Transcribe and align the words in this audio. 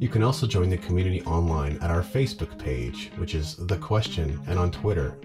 You 0.00 0.08
can 0.08 0.22
also 0.22 0.46
join 0.46 0.70
the 0.70 0.78
community 0.78 1.22
online 1.22 1.76
at 1.78 1.90
our 1.90 2.02
Facebook 2.02 2.56
page, 2.58 3.10
which 3.16 3.34
is 3.34 3.56
The 3.56 3.78
Question, 3.78 4.40
and 4.46 4.58
on 4.58 4.70
Twitter 4.70 5.18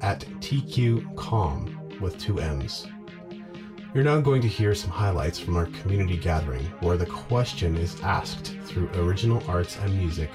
at 0.00 0.20
TQComm 0.40 2.00
with 2.00 2.18
two 2.18 2.40
M's. 2.40 2.86
You're 3.94 4.04
now 4.04 4.20
going 4.20 4.42
to 4.42 4.48
hear 4.48 4.74
some 4.74 4.90
highlights 4.90 5.38
from 5.38 5.56
our 5.56 5.64
community 5.80 6.18
gathering, 6.18 6.66
where 6.80 6.98
the 6.98 7.06
question 7.06 7.74
is 7.74 7.98
asked 8.02 8.54
through 8.64 8.90
original 8.96 9.42
arts 9.48 9.78
and 9.78 9.96
music, 9.96 10.28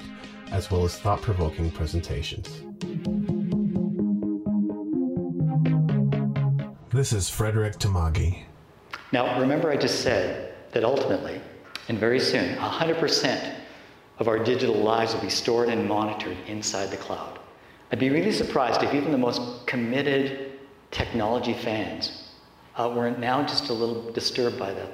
as 0.50 0.72
well 0.72 0.84
as 0.84 0.98
thought 0.98 1.22
provoking 1.22 1.70
presentations. 1.70 2.48
This 6.90 7.12
is 7.12 7.30
Frederick 7.30 7.78
Tamagi. 7.78 8.42
Now, 9.12 9.38
remember, 9.38 9.70
I 9.70 9.76
just 9.76 10.00
said 10.00 10.52
that 10.72 10.82
ultimately, 10.82 11.40
and 11.88 11.96
very 11.96 12.18
soon, 12.18 12.56
100% 12.56 13.54
of 14.18 14.26
our 14.26 14.40
digital 14.40 14.74
lives 14.74 15.14
will 15.14 15.20
be 15.20 15.30
stored 15.30 15.68
and 15.68 15.88
monitored 15.88 16.38
inside 16.48 16.90
the 16.90 16.96
cloud. 16.96 17.38
I'd 17.92 18.00
be 18.00 18.10
really 18.10 18.32
surprised 18.32 18.82
if 18.82 18.92
even 18.92 19.12
the 19.12 19.18
most 19.18 19.64
committed 19.68 20.58
technology 20.90 21.54
fans 21.54 22.23
uh, 22.76 22.92
we're 22.94 23.10
now 23.10 23.42
just 23.42 23.68
a 23.68 23.72
little 23.72 24.10
disturbed 24.12 24.58
by 24.58 24.72
that. 24.72 24.90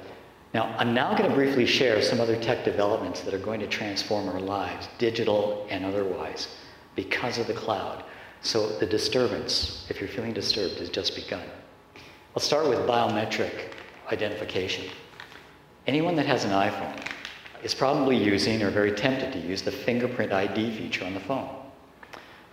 Now, 0.53 0.75
I'm 0.77 0.93
now 0.93 1.15
going 1.15 1.29
to 1.29 1.35
briefly 1.35 1.65
share 1.65 2.01
some 2.01 2.19
other 2.19 2.35
tech 2.35 2.65
developments 2.65 3.21
that 3.21 3.33
are 3.33 3.39
going 3.39 3.61
to 3.61 3.67
transform 3.67 4.27
our 4.27 4.39
lives, 4.39 4.89
digital 4.97 5.65
and 5.69 5.85
otherwise, 5.85 6.49
because 6.95 7.37
of 7.37 7.47
the 7.47 7.53
cloud. 7.53 8.03
So 8.41 8.67
the 8.79 8.85
disturbance, 8.85 9.85
if 9.89 9.99
you're 9.99 10.09
feeling 10.09 10.33
disturbed, 10.33 10.79
has 10.79 10.89
just 10.89 11.15
begun. 11.15 11.45
I'll 12.35 12.41
start 12.41 12.67
with 12.67 12.79
biometric 12.79 13.73
identification. 14.11 14.85
Anyone 15.87 16.15
that 16.15 16.25
has 16.25 16.43
an 16.43 16.51
iPhone 16.51 16.99
is 17.63 17.73
probably 17.73 18.17
using 18.17 18.61
or 18.61 18.71
very 18.71 18.91
tempted 18.91 19.31
to 19.33 19.39
use 19.39 19.61
the 19.61 19.71
fingerprint 19.71 20.31
ID 20.31 20.75
feature 20.77 21.05
on 21.05 21.13
the 21.13 21.19
phone. 21.19 21.49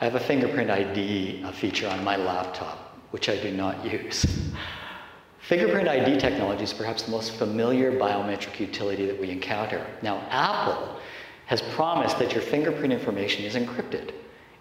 I 0.00 0.04
have 0.04 0.14
a 0.14 0.20
fingerprint 0.20 0.70
ID 0.70 1.44
feature 1.54 1.88
on 1.88 2.04
my 2.04 2.16
laptop, 2.16 2.96
which 3.10 3.28
I 3.28 3.36
do 3.36 3.50
not 3.50 3.84
use. 3.92 4.24
Fingerprint 5.48 5.88
ID 5.88 6.18
technology 6.18 6.62
is 6.62 6.74
perhaps 6.74 7.04
the 7.04 7.10
most 7.10 7.32
familiar 7.36 7.90
biometric 7.90 8.60
utility 8.60 9.06
that 9.06 9.18
we 9.18 9.30
encounter. 9.30 9.86
Now, 10.02 10.18
Apple 10.28 11.00
has 11.46 11.62
promised 11.62 12.18
that 12.18 12.34
your 12.34 12.42
fingerprint 12.42 12.92
information 12.92 13.46
is 13.46 13.54
encrypted 13.54 14.12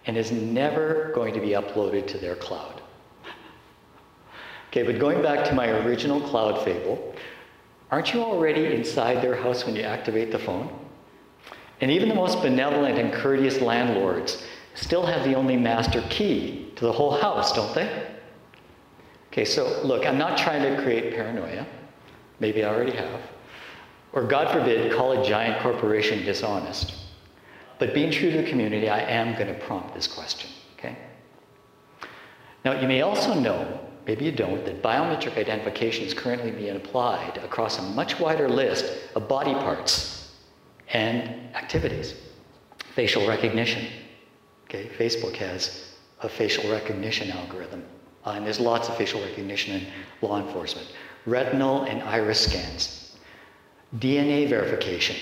and 0.06 0.16
is 0.16 0.32
never 0.32 1.12
going 1.14 1.34
to 1.34 1.42
be 1.42 1.50
uploaded 1.50 2.08
to 2.08 2.18
their 2.18 2.38
cloud. 2.38 2.82
Okay, 4.70 4.84
but 4.84 4.98
going 4.98 5.22
back 5.22 5.44
to 5.50 5.54
my 5.54 5.68
original 5.68 6.22
cloud 6.22 6.64
fable, 6.64 7.14
aren't 7.92 8.14
you 8.14 8.24
already 8.24 8.68
inside 8.68 9.22
their 9.22 9.36
house 9.36 9.66
when 9.66 9.76
you 9.76 9.82
activate 9.82 10.32
the 10.32 10.40
phone? 10.40 10.70
And 11.82 11.92
even 11.92 12.08
the 12.08 12.16
most 12.16 12.42
benevolent 12.42 12.98
and 12.98 13.12
courteous 13.12 13.60
landlords 13.60 14.42
still 14.74 15.06
have 15.06 15.26
the 15.26 15.34
only 15.34 15.58
master 15.58 16.02
key 16.10 16.72
to 16.78 16.86
the 16.86 16.94
whole 16.94 17.20
house, 17.20 17.52
don't 17.52 17.76
they? 17.76 18.07
Okay, 19.38 19.46
so 19.46 19.82
look, 19.84 20.04
I'm 20.04 20.18
not 20.18 20.36
trying 20.36 20.64
to 20.64 20.82
create 20.82 21.14
paranoia. 21.14 21.64
Maybe 22.40 22.64
I 22.64 22.74
already 22.74 22.98
have. 22.98 23.22
Or, 24.12 24.24
God 24.24 24.52
forbid, 24.52 24.92
call 24.92 25.12
a 25.12 25.24
giant 25.24 25.62
corporation 25.62 26.26
dishonest. 26.26 26.96
But 27.78 27.94
being 27.94 28.10
true 28.10 28.32
to 28.32 28.38
the 28.38 28.50
community, 28.50 28.90
I 28.90 29.02
am 29.02 29.36
going 29.36 29.46
to 29.46 29.54
prompt 29.54 29.94
this 29.94 30.08
question, 30.08 30.50
okay? 30.76 30.98
Now, 32.66 32.82
you 32.82 32.88
may 32.88 33.04
also 33.04 33.36
know, 33.36 33.80
maybe 34.08 34.26
you 34.26 34.32
don't, 34.32 34.66
that 34.66 34.82
biometric 34.82 35.38
identification 35.38 36.04
is 36.04 36.16
currently 36.16 36.50
being 36.50 36.76
applied 36.76 37.38
across 37.44 37.78
a 37.78 37.84
much 37.84 38.20
wider 38.20 38.50
list 38.50 38.92
of 39.14 39.28
body 39.28 39.54
parts 39.54 40.34
and 40.94 41.56
activities. 41.56 42.16
Facial 42.96 43.28
recognition. 43.28 43.86
Okay, 44.64 44.90
Facebook 44.98 45.36
has 45.36 45.94
a 46.22 46.28
facial 46.28 46.72
recognition 46.72 47.30
algorithm 47.30 47.84
uh, 48.28 48.32
and 48.34 48.46
there's 48.46 48.60
lots 48.60 48.90
of 48.90 48.98
facial 48.98 49.22
recognition 49.22 49.76
in 49.76 49.88
law 50.22 50.38
enforcement. 50.38 50.86
Retinal 51.26 51.84
and 51.84 52.04
iris 52.04 52.42
scans. 52.42 53.16
DNA 54.00 54.50
verification. 54.50 55.16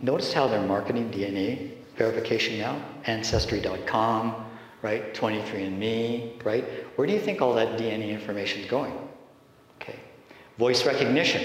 Notice 0.00 0.32
how 0.32 0.46
they're 0.46 0.62
marketing 0.62 1.10
DNA 1.10 1.72
verification 1.96 2.58
now? 2.58 2.80
Ancestry.com, 3.06 4.46
right? 4.80 5.12
23andMe, 5.12 6.44
right? 6.44 6.64
Where 6.94 7.06
do 7.06 7.12
you 7.12 7.18
think 7.18 7.42
all 7.42 7.52
that 7.54 7.80
DNA 7.80 8.10
information 8.10 8.62
is 8.62 8.70
going? 8.70 8.96
Okay. 9.80 9.98
Voice 10.56 10.86
recognition, 10.86 11.44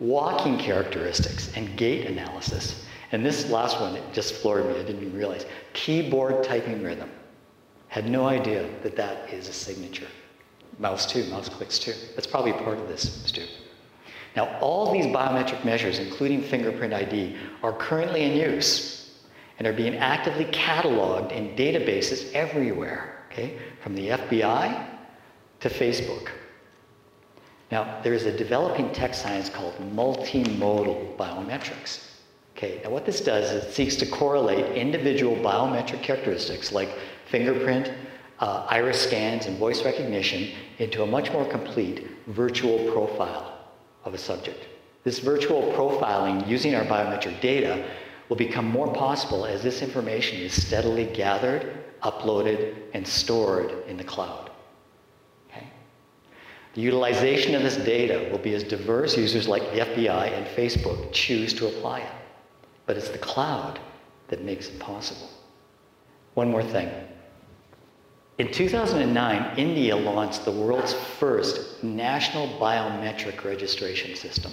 walking 0.00 0.58
characteristics, 0.58 1.50
and 1.56 1.78
gait 1.78 2.06
analysis. 2.06 2.84
And 3.12 3.24
this 3.24 3.48
last 3.48 3.80
one, 3.80 3.96
it 3.96 4.02
just 4.12 4.34
floored 4.34 4.66
me. 4.66 4.72
I 4.72 4.82
didn't 4.82 5.00
even 5.00 5.16
realize. 5.16 5.46
Keyboard 5.72 6.44
typing 6.44 6.82
rhythm. 6.82 7.10
Had 7.94 8.10
no 8.10 8.26
idea 8.26 8.68
that 8.82 8.96
that 8.96 9.32
is 9.32 9.46
a 9.46 9.52
signature. 9.52 10.08
Mouse 10.80 11.06
too, 11.06 11.22
mouse 11.26 11.48
clicks 11.48 11.78
too. 11.78 11.94
That's 12.16 12.26
probably 12.26 12.52
part 12.52 12.78
of 12.78 12.88
this, 12.88 13.22
Stu. 13.24 13.46
Now, 14.34 14.58
all 14.58 14.92
these 14.92 15.06
biometric 15.06 15.64
measures, 15.64 16.00
including 16.00 16.42
fingerprint 16.42 16.92
ID, 16.92 17.36
are 17.62 17.72
currently 17.72 18.24
in 18.24 18.36
use 18.36 19.20
and 19.60 19.68
are 19.68 19.72
being 19.72 19.94
actively 19.94 20.46
cataloged 20.46 21.30
in 21.30 21.54
databases 21.54 22.32
everywhere, 22.32 23.26
okay? 23.30 23.58
From 23.80 23.94
the 23.94 24.08
FBI 24.08 24.88
to 25.60 25.68
Facebook. 25.68 26.30
Now, 27.70 28.00
there 28.02 28.12
is 28.12 28.26
a 28.26 28.36
developing 28.36 28.92
tech 28.92 29.14
science 29.14 29.48
called 29.48 29.74
multimodal 29.94 31.16
biometrics. 31.16 32.08
Okay, 32.56 32.80
now 32.82 32.90
what 32.90 33.04
this 33.04 33.20
does 33.20 33.52
is 33.52 33.64
it 33.64 33.72
seeks 33.72 33.94
to 33.96 34.06
correlate 34.06 34.76
individual 34.76 35.36
biometric 35.36 36.02
characteristics 36.02 36.72
like 36.72 36.88
fingerprint, 37.26 37.92
uh, 38.40 38.66
iris 38.68 39.00
scans, 39.00 39.46
and 39.46 39.58
voice 39.58 39.84
recognition 39.84 40.50
into 40.78 41.02
a 41.02 41.06
much 41.06 41.32
more 41.32 41.44
complete 41.44 42.06
virtual 42.26 42.90
profile 42.92 43.58
of 44.04 44.14
a 44.14 44.18
subject. 44.18 44.66
This 45.04 45.18
virtual 45.18 45.72
profiling 45.72 46.46
using 46.48 46.74
our 46.74 46.84
biometric 46.84 47.40
data 47.40 47.86
will 48.28 48.36
become 48.36 48.66
more 48.66 48.92
possible 48.92 49.44
as 49.44 49.62
this 49.62 49.82
information 49.82 50.40
is 50.40 50.66
steadily 50.66 51.04
gathered, 51.04 51.84
uploaded, 52.02 52.74
and 52.94 53.06
stored 53.06 53.72
in 53.86 53.96
the 53.96 54.04
cloud. 54.04 54.50
Okay? 55.48 55.68
The 56.74 56.80
utilization 56.80 57.54
of 57.54 57.62
this 57.62 57.76
data 57.76 58.30
will 58.30 58.38
be 58.38 58.54
as 58.54 58.64
diverse 58.64 59.16
users 59.16 59.46
like 59.46 59.62
the 59.72 59.80
FBI 59.80 60.32
and 60.32 60.46
Facebook 60.46 61.12
choose 61.12 61.52
to 61.54 61.66
apply 61.66 62.00
it. 62.00 62.12
But 62.86 62.96
it's 62.96 63.10
the 63.10 63.18
cloud 63.18 63.78
that 64.28 64.42
makes 64.42 64.68
it 64.68 64.78
possible. 64.78 65.28
One 66.32 66.50
more 66.50 66.62
thing. 66.62 66.90
In 68.38 68.50
2009, 68.50 69.58
India 69.58 69.94
launched 69.94 70.44
the 70.44 70.50
world's 70.50 70.92
first 70.92 71.84
national 71.84 72.48
biometric 72.58 73.44
registration 73.44 74.16
system. 74.16 74.50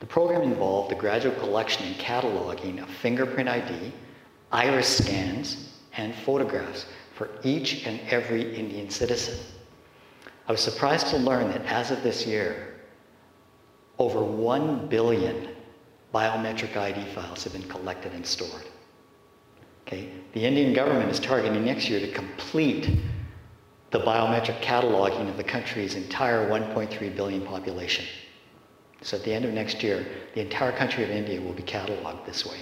The 0.00 0.06
program 0.06 0.42
involved 0.42 0.90
the 0.90 0.94
gradual 0.94 1.34
collection 1.36 1.86
and 1.86 1.96
cataloging 1.96 2.82
of 2.82 2.90
fingerprint 2.90 3.48
ID, 3.48 3.92
iris 4.52 4.98
scans, 4.98 5.70
and 5.96 6.14
photographs 6.14 6.84
for 7.14 7.30
each 7.44 7.86
and 7.86 7.98
every 8.10 8.54
Indian 8.54 8.90
citizen. 8.90 9.38
I 10.46 10.52
was 10.52 10.60
surprised 10.60 11.06
to 11.08 11.16
learn 11.16 11.48
that 11.52 11.64
as 11.64 11.90
of 11.90 12.02
this 12.02 12.26
year, 12.26 12.80
over 13.98 14.22
1 14.22 14.88
billion 14.88 15.48
biometric 16.14 16.76
ID 16.76 17.06
files 17.14 17.44
have 17.44 17.52
been 17.54 17.68
collected 17.68 18.12
and 18.12 18.26
stored. 18.26 18.64
Okay? 19.86 20.10
The 20.32 20.44
Indian 20.44 20.72
government 20.72 21.10
is 21.10 21.18
targeting 21.18 21.64
next 21.64 21.88
year 21.88 22.00
to 22.00 22.12
complete 22.12 22.88
the 23.90 23.98
biometric 23.98 24.60
cataloging 24.62 25.28
of 25.28 25.36
the 25.36 25.44
country's 25.44 25.96
entire 25.96 26.48
1.3 26.48 27.16
billion 27.16 27.44
population. 27.44 28.04
So 29.02 29.16
at 29.16 29.24
the 29.24 29.32
end 29.32 29.44
of 29.44 29.52
next 29.52 29.82
year, 29.82 30.06
the 30.34 30.42
entire 30.42 30.72
country 30.72 31.02
of 31.02 31.10
India 31.10 31.40
will 31.40 31.54
be 31.54 31.62
cataloged 31.62 32.24
this 32.26 32.46
way. 32.46 32.58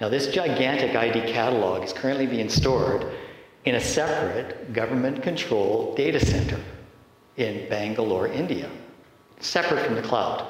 Now, 0.00 0.08
this 0.08 0.28
gigantic 0.28 0.94
ID 0.94 1.32
catalog 1.32 1.82
is 1.82 1.92
currently 1.92 2.26
being 2.26 2.48
stored 2.48 3.12
in 3.64 3.74
a 3.74 3.80
separate 3.80 4.72
government 4.72 5.22
controlled 5.22 5.96
data 5.96 6.24
center 6.24 6.60
in 7.36 7.68
Bangalore, 7.68 8.28
India, 8.28 8.70
separate 9.40 9.84
from 9.84 9.96
the 9.96 10.02
cloud. 10.02 10.46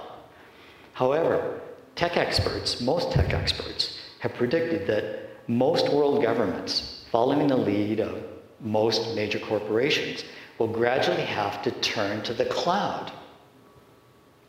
However, 0.93 1.61
tech 1.95 2.17
experts, 2.17 2.81
most 2.81 3.13
tech 3.13 3.33
experts, 3.33 3.99
have 4.19 4.35
predicted 4.35 4.87
that 4.87 5.36
most 5.49 5.93
world 5.93 6.23
governments, 6.23 7.05
following 7.11 7.47
the 7.47 7.57
lead 7.57 8.01
of 8.01 8.23
most 8.61 9.15
major 9.15 9.39
corporations, 9.39 10.25
will 10.59 10.69
gradually 10.69 11.23
have 11.23 11.63
to 11.63 11.71
turn 11.71 12.23
to 12.23 12.35
the 12.35 12.47
cloud 12.47 13.13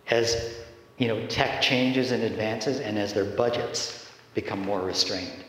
as 0.09 0.55
you 0.97 1.07
know, 1.07 1.25
tech 1.27 1.61
changes 1.61 2.11
and 2.11 2.23
advances 2.23 2.79
and 2.79 2.97
as 2.97 3.13
their 3.13 3.25
budgets 3.25 4.09
become 4.33 4.61
more 4.61 4.81
restrained. 4.81 5.43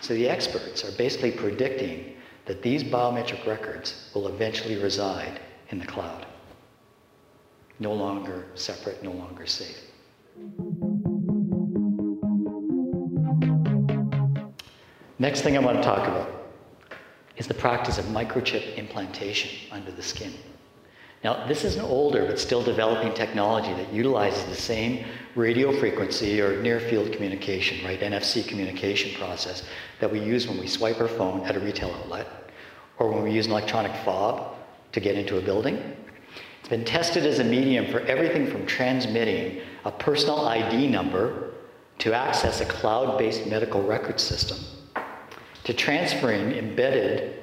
So 0.00 0.14
the 0.14 0.28
experts 0.28 0.84
are 0.84 0.92
basically 0.92 1.30
predicting 1.30 2.14
that 2.46 2.62
these 2.62 2.82
biometric 2.82 3.46
records 3.46 4.10
will 4.14 4.28
eventually 4.28 4.76
reside 4.76 5.40
in 5.70 5.78
the 5.78 5.86
cloud. 5.86 6.26
No 7.78 7.92
longer 7.92 8.46
separate, 8.54 9.02
no 9.02 9.12
longer 9.12 9.46
safe. 9.46 9.80
Next 15.18 15.40
thing 15.40 15.56
I 15.56 15.60
want 15.60 15.78
to 15.78 15.82
talk 15.82 16.06
about 16.06 16.30
is 17.38 17.46
the 17.46 17.54
practice 17.54 17.96
of 17.96 18.04
microchip 18.06 18.76
implantation 18.76 19.50
under 19.72 19.90
the 19.90 20.02
skin. 20.02 20.34
Now, 21.24 21.46
this 21.46 21.64
is 21.64 21.76
an 21.76 21.86
older 21.86 22.26
but 22.26 22.38
still 22.38 22.62
developing 22.62 23.14
technology 23.14 23.72
that 23.72 23.90
utilizes 23.92 24.44
the 24.44 24.54
same 24.54 25.06
radio 25.34 25.72
frequency 25.80 26.40
or 26.42 26.60
near 26.60 26.80
field 26.80 27.12
communication, 27.12 27.82
right, 27.84 27.98
NFC 27.98 28.46
communication 28.46 29.18
process 29.18 29.62
that 30.00 30.12
we 30.12 30.20
use 30.20 30.46
when 30.46 30.60
we 30.60 30.66
swipe 30.66 31.00
our 31.00 31.08
phone 31.08 31.44
at 31.46 31.56
a 31.56 31.60
retail 31.60 31.90
outlet 32.02 32.26
or 32.98 33.10
when 33.10 33.22
we 33.22 33.32
use 33.32 33.46
an 33.46 33.52
electronic 33.52 33.92
fob 34.04 34.54
to 34.92 35.00
get 35.00 35.16
into 35.16 35.38
a 35.38 35.40
building. 35.40 35.96
It's 36.60 36.68
been 36.68 36.84
tested 36.84 37.24
as 37.24 37.38
a 37.38 37.44
medium 37.44 37.86
for 37.90 38.00
everything 38.00 38.46
from 38.46 38.66
transmitting 38.66 39.62
a 39.86 39.90
personal 39.90 40.46
ID 40.46 40.88
number 40.88 41.54
to 42.00 42.12
access 42.12 42.60
a 42.60 42.66
cloud 42.66 43.18
based 43.18 43.46
medical 43.46 43.82
record 43.82 44.20
system 44.20 44.58
to 45.66 45.74
transferring 45.74 46.52
embedded 46.52 47.40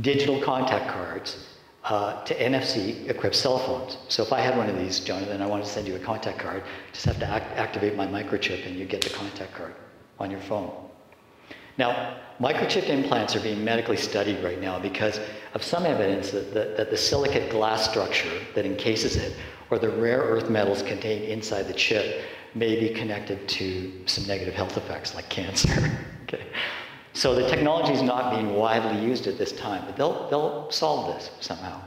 digital 0.00 0.40
contact 0.42 0.90
cards 0.90 1.46
uh, 1.84 2.24
to 2.24 2.34
NFC 2.34 3.08
equipped 3.08 3.36
cell 3.36 3.60
phones. 3.60 3.98
So 4.08 4.24
if 4.24 4.32
I 4.32 4.40
had 4.40 4.56
one 4.56 4.68
of 4.68 4.76
these, 4.76 4.98
Jonathan, 4.98 5.40
I 5.40 5.46
wanted 5.46 5.66
to 5.66 5.70
send 5.70 5.86
you 5.86 5.94
a 5.94 6.00
contact 6.00 6.40
card, 6.40 6.64
just 6.92 7.04
have 7.04 7.20
to 7.20 7.26
act- 7.28 7.56
activate 7.56 7.94
my 7.94 8.04
microchip 8.04 8.66
and 8.66 8.74
you 8.76 8.84
get 8.84 9.00
the 9.00 9.10
contact 9.10 9.54
card 9.54 9.76
on 10.18 10.28
your 10.28 10.40
phone. 10.40 10.72
Now, 11.78 12.18
microchip 12.40 12.88
implants 12.88 13.36
are 13.36 13.40
being 13.40 13.64
medically 13.64 13.96
studied 13.96 14.42
right 14.42 14.60
now 14.60 14.80
because 14.80 15.20
of 15.54 15.62
some 15.62 15.86
evidence 15.86 16.32
that, 16.32 16.52
that, 16.54 16.76
that 16.76 16.90
the 16.90 16.96
silicate 16.96 17.48
glass 17.48 17.88
structure 17.88 18.40
that 18.56 18.66
encases 18.66 19.14
it 19.14 19.36
or 19.70 19.78
the 19.78 19.88
rare 19.88 20.18
earth 20.18 20.50
metals 20.50 20.82
contained 20.82 21.26
inside 21.26 21.68
the 21.68 21.74
chip 21.74 22.24
may 22.56 22.80
be 22.80 22.92
connected 22.92 23.48
to 23.50 23.92
some 24.06 24.26
negative 24.26 24.52
health 24.52 24.76
effects 24.76 25.14
like 25.14 25.28
cancer. 25.28 25.96
okay. 26.24 26.44
So 27.14 27.34
the 27.34 27.46
technology 27.48 27.92
is 27.92 28.02
not 28.02 28.34
being 28.34 28.54
widely 28.54 29.04
used 29.04 29.26
at 29.26 29.36
this 29.36 29.52
time, 29.52 29.84
but 29.84 29.96
they'll, 29.96 30.28
they'll 30.30 30.70
solve 30.70 31.14
this 31.14 31.30
somehow. 31.40 31.80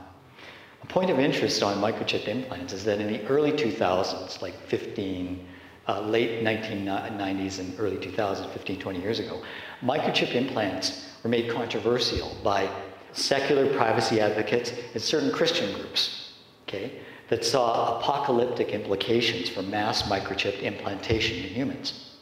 A 0.84 0.86
point 0.88 1.10
of 1.10 1.20
interest 1.20 1.64
on 1.64 1.78
microchip 1.78 2.28
implants 2.28 2.72
is 2.74 2.84
that 2.86 3.00
in 3.00 3.12
the 3.12 3.26
early 3.28 3.52
2000s, 3.52 4.42
like 4.42 4.54
15, 4.68 5.48
uh, 5.88 6.02
late 6.02 6.44
1990s 6.44 7.60
and 7.60 7.80
early 7.80 7.98
2000s, 7.98 8.48
15, 8.52 8.80
20 8.80 9.02
years 9.02 9.20
ago, 9.20 9.42
microchip 9.82 10.36
implants 10.36 11.10
were 11.24 11.30
made 11.30 11.52
controversial 11.52 12.38
by 12.44 12.70
secular 13.14 13.74
privacy 13.76 14.22
advocates 14.22 14.74
and 14.94 15.02
certain 15.02 15.32
Christian 15.32 15.74
groups, 15.74 16.34
okay, 16.68 17.00
that 17.30 17.44
saw 17.44 17.98
apocalyptic 17.98 18.70
implications 18.70 19.50
for 19.50 19.64
mass 19.64 20.04
microchip 20.04 20.62
implantation 20.62 21.38
in 21.38 21.50
humans. 21.50 22.15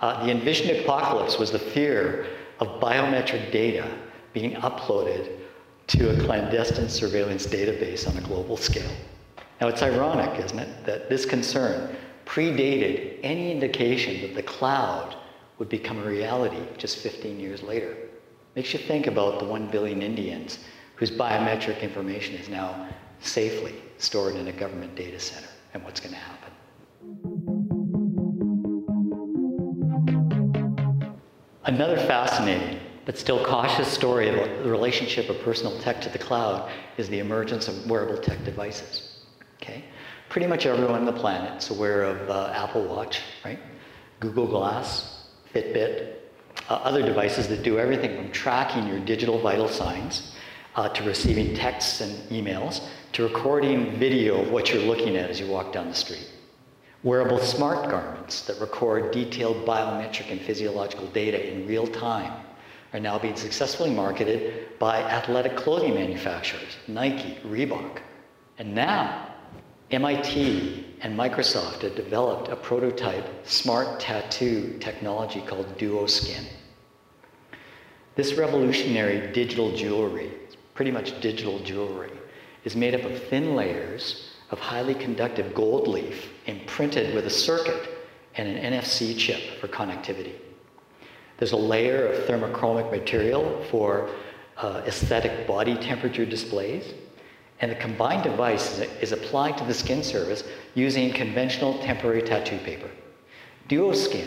Uh, 0.00 0.24
the 0.24 0.30
envisioned 0.30 0.78
apocalypse 0.78 1.38
was 1.38 1.50
the 1.50 1.58
fear 1.58 2.26
of 2.60 2.80
biometric 2.80 3.50
data 3.50 3.88
being 4.32 4.52
uploaded 4.56 5.38
to 5.88 6.10
a 6.10 6.24
clandestine 6.24 6.88
surveillance 6.88 7.46
database 7.46 8.08
on 8.08 8.16
a 8.16 8.26
global 8.26 8.56
scale. 8.56 8.90
Now, 9.60 9.68
it's 9.68 9.82
ironic, 9.82 10.38
isn't 10.44 10.58
it, 10.58 10.86
that 10.86 11.08
this 11.08 11.24
concern 11.24 11.96
predated 12.26 13.18
any 13.22 13.50
indication 13.50 14.20
that 14.22 14.34
the 14.34 14.42
cloud 14.42 15.16
would 15.58 15.68
become 15.68 15.98
a 15.98 16.06
reality 16.06 16.62
just 16.76 16.98
15 16.98 17.40
years 17.40 17.62
later. 17.62 17.96
Makes 18.54 18.74
you 18.74 18.78
think 18.78 19.06
about 19.06 19.40
the 19.40 19.46
1 19.46 19.70
billion 19.70 20.02
Indians 20.02 20.60
whose 20.94 21.10
biometric 21.10 21.80
information 21.80 22.34
is 22.36 22.48
now 22.48 22.88
safely 23.20 23.74
stored 23.96 24.36
in 24.36 24.46
a 24.48 24.52
government 24.52 24.94
data 24.94 25.18
center 25.18 25.48
and 25.74 25.82
what's 25.84 26.00
going 26.00 26.12
to 26.12 26.20
happen. 26.20 26.37
Another 31.68 31.98
fascinating 31.98 32.80
but 33.04 33.18
still 33.18 33.44
cautious 33.44 33.88
story 33.88 34.30
about 34.30 34.62
the 34.62 34.70
relationship 34.70 35.28
of 35.28 35.38
personal 35.42 35.78
tech 35.80 36.00
to 36.00 36.08
the 36.08 36.18
cloud 36.18 36.70
is 36.96 37.10
the 37.10 37.18
emergence 37.18 37.68
of 37.68 37.90
wearable 37.90 38.16
tech 38.16 38.42
devices. 38.42 39.18
Okay? 39.60 39.84
Pretty 40.30 40.46
much 40.46 40.64
everyone 40.64 40.94
on 40.94 41.04
the 41.04 41.12
planet 41.12 41.62
is 41.62 41.68
aware 41.68 42.04
of 42.04 42.30
uh, 42.30 42.52
Apple 42.54 42.84
Watch, 42.84 43.20
right? 43.44 43.58
Google 44.18 44.46
Glass, 44.46 45.26
Fitbit, 45.54 46.14
uh, 46.70 46.74
other 46.76 47.02
devices 47.02 47.48
that 47.48 47.62
do 47.62 47.78
everything 47.78 48.16
from 48.16 48.32
tracking 48.32 48.86
your 48.86 49.00
digital 49.00 49.38
vital 49.38 49.68
signs 49.68 50.34
uh, 50.74 50.88
to 50.88 51.02
receiving 51.02 51.54
texts 51.54 52.00
and 52.00 52.12
emails 52.30 52.80
to 53.12 53.24
recording 53.24 53.98
video 53.98 54.40
of 54.40 54.50
what 54.50 54.72
you're 54.72 54.84
looking 54.84 55.18
at 55.18 55.28
as 55.28 55.38
you 55.38 55.46
walk 55.46 55.74
down 55.74 55.88
the 55.88 55.94
street. 55.94 56.30
Wearable 57.04 57.38
smart 57.38 57.88
garments 57.88 58.42
that 58.42 58.60
record 58.60 59.12
detailed 59.12 59.64
biometric 59.64 60.32
and 60.32 60.40
physiological 60.40 61.06
data 61.08 61.52
in 61.52 61.64
real 61.64 61.86
time 61.86 62.32
are 62.92 62.98
now 62.98 63.16
being 63.20 63.36
successfully 63.36 63.90
marketed 63.90 64.76
by 64.80 65.00
athletic 65.02 65.56
clothing 65.56 65.94
manufacturers, 65.94 66.76
Nike, 66.88 67.38
Reebok. 67.46 68.00
And 68.58 68.74
now, 68.74 69.28
MIT 69.92 70.96
and 71.00 71.16
Microsoft 71.16 71.82
have 71.82 71.94
developed 71.94 72.48
a 72.48 72.56
prototype 72.56 73.46
smart 73.46 74.00
tattoo 74.00 74.76
technology 74.80 75.40
called 75.42 75.78
DuoSkin. 75.78 76.46
This 78.16 78.34
revolutionary 78.34 79.32
digital 79.32 79.70
jewelry, 79.76 80.32
pretty 80.74 80.90
much 80.90 81.20
digital 81.20 81.60
jewelry, 81.60 82.10
is 82.64 82.74
made 82.74 82.96
up 82.96 83.04
of 83.04 83.22
thin 83.28 83.54
layers 83.54 84.32
of 84.50 84.58
highly 84.58 84.94
conductive 84.94 85.54
gold 85.54 85.86
leaf 85.86 86.28
imprinted 86.48 87.14
with 87.14 87.26
a 87.26 87.30
circuit 87.30 87.88
and 88.34 88.48
an 88.48 88.72
NFC 88.72 89.16
chip 89.16 89.60
for 89.60 89.68
connectivity. 89.68 90.32
There's 91.36 91.52
a 91.52 91.56
layer 91.56 92.08
of 92.08 92.24
thermochromic 92.26 92.90
material 92.90 93.64
for 93.70 94.10
uh, 94.56 94.82
aesthetic 94.86 95.46
body 95.46 95.76
temperature 95.76 96.26
displays, 96.26 96.94
and 97.60 97.70
the 97.70 97.76
combined 97.76 98.24
device 98.24 98.80
is 99.00 99.12
applied 99.12 99.56
to 99.58 99.64
the 99.64 99.74
skin 99.74 100.02
surface 100.02 100.42
using 100.74 101.12
conventional 101.12 101.78
temporary 101.78 102.22
tattoo 102.22 102.58
paper. 102.58 102.90
DuoSkin 103.68 104.26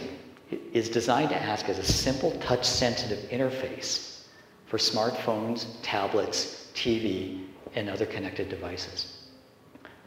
is 0.72 0.90
designed 0.90 1.30
to 1.30 1.42
act 1.42 1.68
as 1.68 1.80
a 1.80 1.84
simple 1.84 2.32
touch-sensitive 2.40 3.30
interface 3.30 4.24
for 4.68 4.78
smartphones, 4.78 5.66
tablets, 5.82 6.72
TV, 6.74 7.46
and 7.76 7.90
other 7.90 8.06
connected 8.06 8.48
devices 8.50 9.22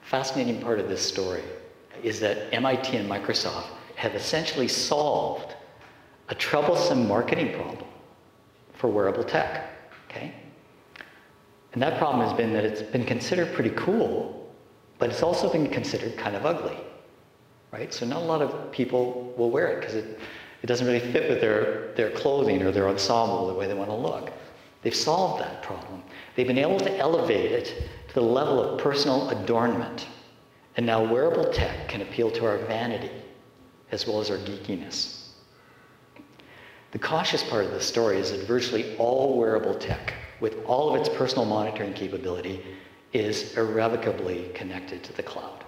fascinating 0.04 0.60
part 0.60 0.78
of 0.78 0.88
this 0.88 1.04
story 1.04 1.42
is 2.04 2.20
that 2.20 2.52
MIT 2.52 2.96
and 2.96 3.10
Microsoft 3.10 3.66
have 3.96 4.14
essentially 4.14 4.68
solved 4.68 5.54
a 6.28 6.34
troublesome 6.34 7.08
marketing 7.08 7.54
problem 7.54 7.78
for 8.74 8.88
wearable 8.88 9.24
tech. 9.24 9.70
Okay? 10.08 10.34
And 11.72 11.82
that 11.82 11.98
problem 11.98 12.26
has 12.26 12.36
been 12.36 12.52
that 12.52 12.64
it's 12.64 12.82
been 12.82 13.04
considered 13.04 13.52
pretty 13.54 13.70
cool, 13.70 14.52
but 14.98 15.10
it's 15.10 15.22
also 15.22 15.50
been 15.50 15.68
considered 15.68 16.16
kind 16.16 16.36
of 16.36 16.44
ugly. 16.44 16.76
Right? 17.72 17.92
So 17.92 18.06
not 18.06 18.22
a 18.22 18.24
lot 18.24 18.42
of 18.42 18.70
people 18.70 19.34
will 19.36 19.50
wear 19.50 19.68
it 19.68 19.80
because 19.80 19.94
it, 19.96 20.20
it 20.62 20.66
doesn't 20.66 20.86
really 20.86 21.00
fit 21.12 21.28
with 21.28 21.40
their, 21.40 21.92
their 21.96 22.10
clothing 22.10 22.62
or 22.62 22.70
their 22.70 22.88
ensemble 22.88 23.48
the 23.48 23.54
way 23.54 23.66
they 23.66 23.74
want 23.74 23.90
to 23.90 23.96
look. 23.96 24.30
They've 24.82 24.94
solved 24.94 25.42
that 25.42 25.62
problem. 25.62 26.02
They've 26.36 26.46
been 26.46 26.58
able 26.58 26.78
to 26.80 26.96
elevate 26.98 27.50
it 27.50 27.88
to 28.08 28.14
the 28.14 28.20
level 28.20 28.62
of 28.62 28.78
personal 28.78 29.30
adornment. 29.30 30.06
And 30.76 30.86
now 30.86 31.04
wearable 31.04 31.52
tech 31.52 31.88
can 31.88 32.02
appeal 32.02 32.30
to 32.32 32.46
our 32.46 32.58
vanity 32.58 33.10
as 33.92 34.06
well 34.06 34.20
as 34.20 34.30
our 34.30 34.38
geekiness. 34.38 35.28
The 36.90 36.98
cautious 36.98 37.42
part 37.44 37.64
of 37.64 37.70
the 37.72 37.80
story 37.80 38.18
is 38.18 38.30
that 38.32 38.46
virtually 38.46 38.96
all 38.96 39.36
wearable 39.38 39.74
tech, 39.74 40.14
with 40.40 40.64
all 40.64 40.94
of 40.94 41.00
its 41.00 41.08
personal 41.08 41.44
monitoring 41.44 41.92
capability, 41.92 42.64
is 43.12 43.56
irrevocably 43.56 44.50
connected 44.54 45.04
to 45.04 45.12
the 45.12 45.22
cloud. 45.22 45.64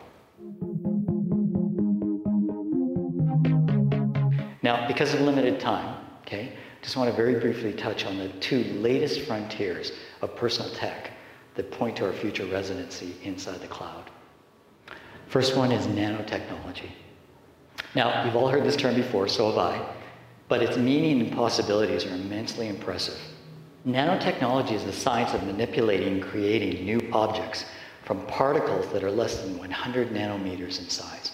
Now, 4.62 4.88
because 4.88 5.14
of 5.14 5.20
limited 5.20 5.60
time, 5.60 6.04
okay, 6.22 6.52
just 6.82 6.96
want 6.96 7.08
to 7.08 7.16
very 7.16 7.38
briefly 7.38 7.72
touch 7.72 8.04
on 8.04 8.18
the 8.18 8.28
two 8.40 8.64
latest 8.80 9.20
frontiers 9.22 9.92
of 10.22 10.34
personal 10.34 10.72
tech 10.74 11.12
that 11.54 11.70
point 11.70 11.96
to 11.96 12.06
our 12.06 12.12
future 12.12 12.46
residency 12.46 13.14
inside 13.22 13.60
the 13.60 13.68
cloud. 13.68 14.10
First 15.28 15.56
one 15.56 15.72
is 15.72 15.86
nanotechnology. 15.86 16.90
Now, 17.94 18.24
you've 18.24 18.36
all 18.36 18.48
heard 18.48 18.64
this 18.64 18.76
term 18.76 18.94
before, 18.94 19.28
so 19.28 19.48
have 19.48 19.58
I, 19.58 19.94
but 20.48 20.62
its 20.62 20.76
meaning 20.76 21.20
and 21.20 21.32
possibilities 21.32 22.04
are 22.04 22.14
immensely 22.14 22.68
impressive. 22.68 23.18
Nanotechnology 23.86 24.72
is 24.72 24.84
the 24.84 24.92
science 24.92 25.32
of 25.32 25.44
manipulating 25.44 26.14
and 26.14 26.22
creating 26.22 26.84
new 26.84 27.08
objects 27.12 27.64
from 28.04 28.24
particles 28.26 28.90
that 28.92 29.02
are 29.02 29.10
less 29.10 29.42
than 29.42 29.58
100 29.58 30.10
nanometers 30.10 30.78
in 30.78 30.88
size. 30.88 31.32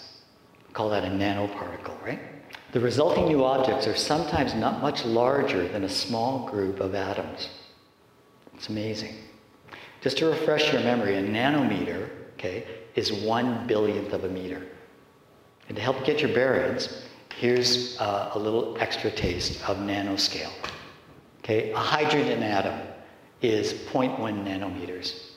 We 0.69 0.75
call 0.75 0.89
that 0.91 1.05
a 1.05 1.09
nanoparticle, 1.09 2.03
right? 2.03 2.21
The 2.73 2.81
resulting 2.81 3.27
new 3.27 3.45
objects 3.45 3.87
are 3.87 3.95
sometimes 3.95 4.55
not 4.55 4.81
much 4.81 5.05
larger 5.05 5.69
than 5.69 5.85
a 5.85 5.89
small 5.89 6.49
group 6.49 6.81
of 6.81 6.95
atoms. 6.95 7.51
It's 8.55 8.71
amazing. 8.71 9.15
Just 10.01 10.19
to 10.19 10.27
refresh 10.27 10.73
your 10.73 10.83
memory, 10.83 11.17
a 11.17 11.23
nanometer, 11.23 12.09
okay, 12.35 12.67
is 12.95 13.13
one 13.13 13.67
billionth 13.67 14.13
of 14.13 14.25
a 14.25 14.29
meter. 14.29 14.67
And 15.69 15.77
to 15.77 15.83
help 15.83 16.05
get 16.05 16.21
your 16.21 16.33
bearings, 16.33 17.03
here's 17.37 17.99
uh, 18.01 18.31
a 18.35 18.39
little 18.39 18.77
extra 18.79 19.11
taste 19.11 19.67
of 19.69 19.79
nanoscale. 19.79 20.53
Okay, 21.41 21.73
a 21.73 21.77
hydrogen 21.77 22.43
atom 22.43 22.79
is 23.41 23.73
0.1 23.73 24.17
nanometers. 24.45 25.31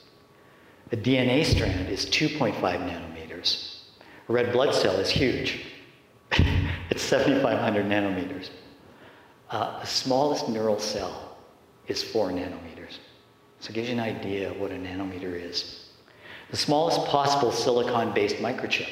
A 0.91 0.97
DNA 0.97 1.43
strand 1.45 1.89
is 1.89 2.05
2.5 2.05 2.53
nanometers. 2.61 3.79
A 4.29 4.33
red 4.33 4.51
blood 4.51 4.73
cell 4.75 4.95
is 4.97 5.09
huge. 5.09 5.65
it's 6.89 7.01
7,500 7.01 7.85
nanometers. 7.85 8.49
Uh, 9.49 9.79
the 9.79 9.87
smallest 9.87 10.49
neural 10.49 10.79
cell 10.79 11.37
is 11.87 12.03
4 12.03 12.29
nanometers. 12.29 12.99
So 13.59 13.69
it 13.71 13.73
gives 13.73 13.89
you 13.89 13.95
an 13.95 13.99
idea 13.99 14.51
of 14.51 14.59
what 14.59 14.71
a 14.71 14.75
nanometer 14.75 15.33
is. 15.33 15.84
The 16.51 16.57
smallest 16.57 17.05
possible 17.05 17.51
silicon-based 17.51 18.37
microchip 18.37 18.89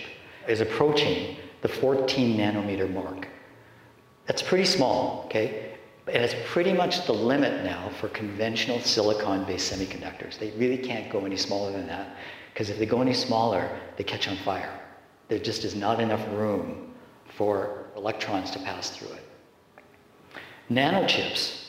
is 0.47 0.61
approaching 0.61 1.37
the 1.61 1.67
14 1.67 2.37
nanometer 2.37 2.91
mark. 2.91 3.27
That's 4.25 4.41
pretty 4.41 4.65
small, 4.65 5.23
okay? 5.25 5.75
And 6.07 6.23
it's 6.23 6.35
pretty 6.45 6.73
much 6.73 7.05
the 7.05 7.13
limit 7.13 7.63
now 7.63 7.89
for 7.99 8.09
conventional 8.09 8.79
silicon-based 8.79 9.71
semiconductors. 9.71 10.37
They 10.37 10.51
really 10.51 10.77
can't 10.77 11.09
go 11.09 11.25
any 11.25 11.37
smaller 11.37 11.71
than 11.71 11.87
that, 11.87 12.17
because 12.53 12.69
if 12.69 12.77
they 12.77 12.85
go 12.85 13.01
any 13.01 13.13
smaller, 13.13 13.69
they 13.95 14.03
catch 14.03 14.27
on 14.27 14.35
fire. 14.37 14.79
There 15.29 15.39
just 15.39 15.63
is 15.63 15.75
not 15.75 15.99
enough 15.99 16.25
room 16.33 16.93
for 17.37 17.85
electrons 17.95 18.51
to 18.51 18.59
pass 18.59 18.89
through 18.89 19.13
it. 19.13 19.23
Nanochips 20.69 21.62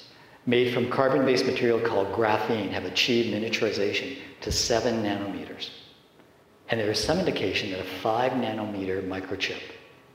made 0.47 0.75
from 0.75 0.91
carbon-based 0.91 1.47
material 1.47 1.81
called 1.81 2.13
graphene 2.13 2.71
have 2.71 2.85
achieved 2.85 3.35
miniaturization 3.35 4.19
to 4.43 4.53
seven 4.53 5.03
nanometers. 5.03 5.71
And 6.69 6.79
there 6.79 6.91
is 6.91 7.03
some 7.03 7.19
indication 7.19 7.71
that 7.71 7.81
a 7.81 7.85
five 7.85 8.33
nanometer 8.33 9.07
microchip 9.07 9.61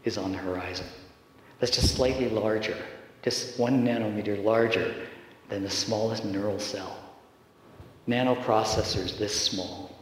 is 0.04 0.18
on 0.18 0.32
the 0.32 0.38
horizon. 0.38 0.86
That's 1.60 1.76
just 1.76 1.96
slightly 1.96 2.30
larger, 2.30 2.78
just 3.24 3.60
one 3.60 3.84
nanometer 3.84 4.44
larger 4.44 4.94
than 5.50 5.64
the 5.64 5.70
smallest 5.70 6.26
neural 6.26 6.60
cell. 6.60 6.98
Nanoprocessors 8.08 9.18
this 9.18 9.40
small 9.40 9.96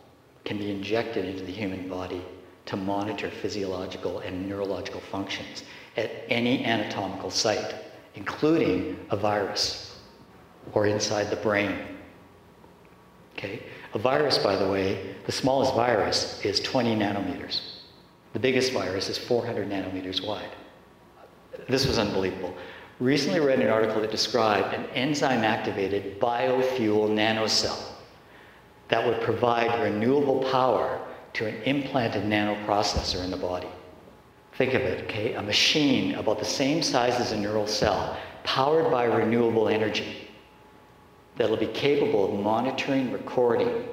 can 0.44 0.58
be 0.58 0.72
injected 0.72 1.26
into 1.26 1.44
the 1.44 1.52
human 1.52 1.90
body 1.90 2.24
to 2.66 2.76
monitor 2.76 3.30
physiological 3.30 4.20
and 4.20 4.48
neurological 4.48 5.00
functions 5.00 5.64
at 5.96 6.12
any 6.30 6.66
anatomical 6.66 7.30
site, 7.30 7.76
including 8.16 9.00
a 9.10 9.18
virus 9.18 9.87
or 10.74 10.86
inside 10.86 11.30
the 11.30 11.36
brain. 11.38 11.78
Okay? 13.38 13.64
A 13.94 14.00
virus, 14.00 14.38
by 14.38 14.56
the 14.56 14.68
way, 14.68 15.16
the 15.26 15.32
smallest 15.32 15.76
virus 15.76 16.44
is 16.44 16.60
20 16.60 16.96
nanometers. 16.96 17.62
The 18.34 18.40
biggest 18.40 18.74
virus 18.74 19.10
is 19.10 19.18
400 19.18 19.70
nanometers 19.70 20.26
wide. 20.26 20.52
This 21.70 21.88
was 21.88 21.98
unbelievable. 21.98 22.56
Recently 23.00 23.40
read 23.40 23.60
an 23.60 23.70
article 23.70 24.02
that 24.02 24.12
described 24.12 24.74
an 24.74 24.86
enzyme 24.88 25.44
activated 25.44 26.20
biofuel 26.20 27.10
nanocell 27.10 27.78
that 28.90 29.06
would 29.06 29.22
provide 29.22 29.82
renewable 29.82 30.44
power 30.50 31.00
to 31.34 31.46
an 31.46 31.62
implanted 31.64 32.24
nanoprocessor 32.24 33.24
in 33.24 33.30
the 33.30 33.38
body. 33.38 33.68
Think 34.54 34.74
of 34.74 34.82
it, 34.82 35.04
okay? 35.04 35.34
A 35.34 35.42
machine 35.42 36.16
about 36.16 36.40
the 36.40 36.46
same 36.46 36.82
size 36.82 37.20
as 37.20 37.32
a 37.32 37.38
neural 37.38 37.68
cell, 37.68 38.18
powered 38.44 38.90
by 38.92 39.04
renewable 39.04 39.70
energy, 39.70 40.27
that'll 41.38 41.58
be 41.58 41.68
capable 41.68 42.34
of 42.34 42.40
monitoring, 42.40 43.12
recording, 43.12 43.86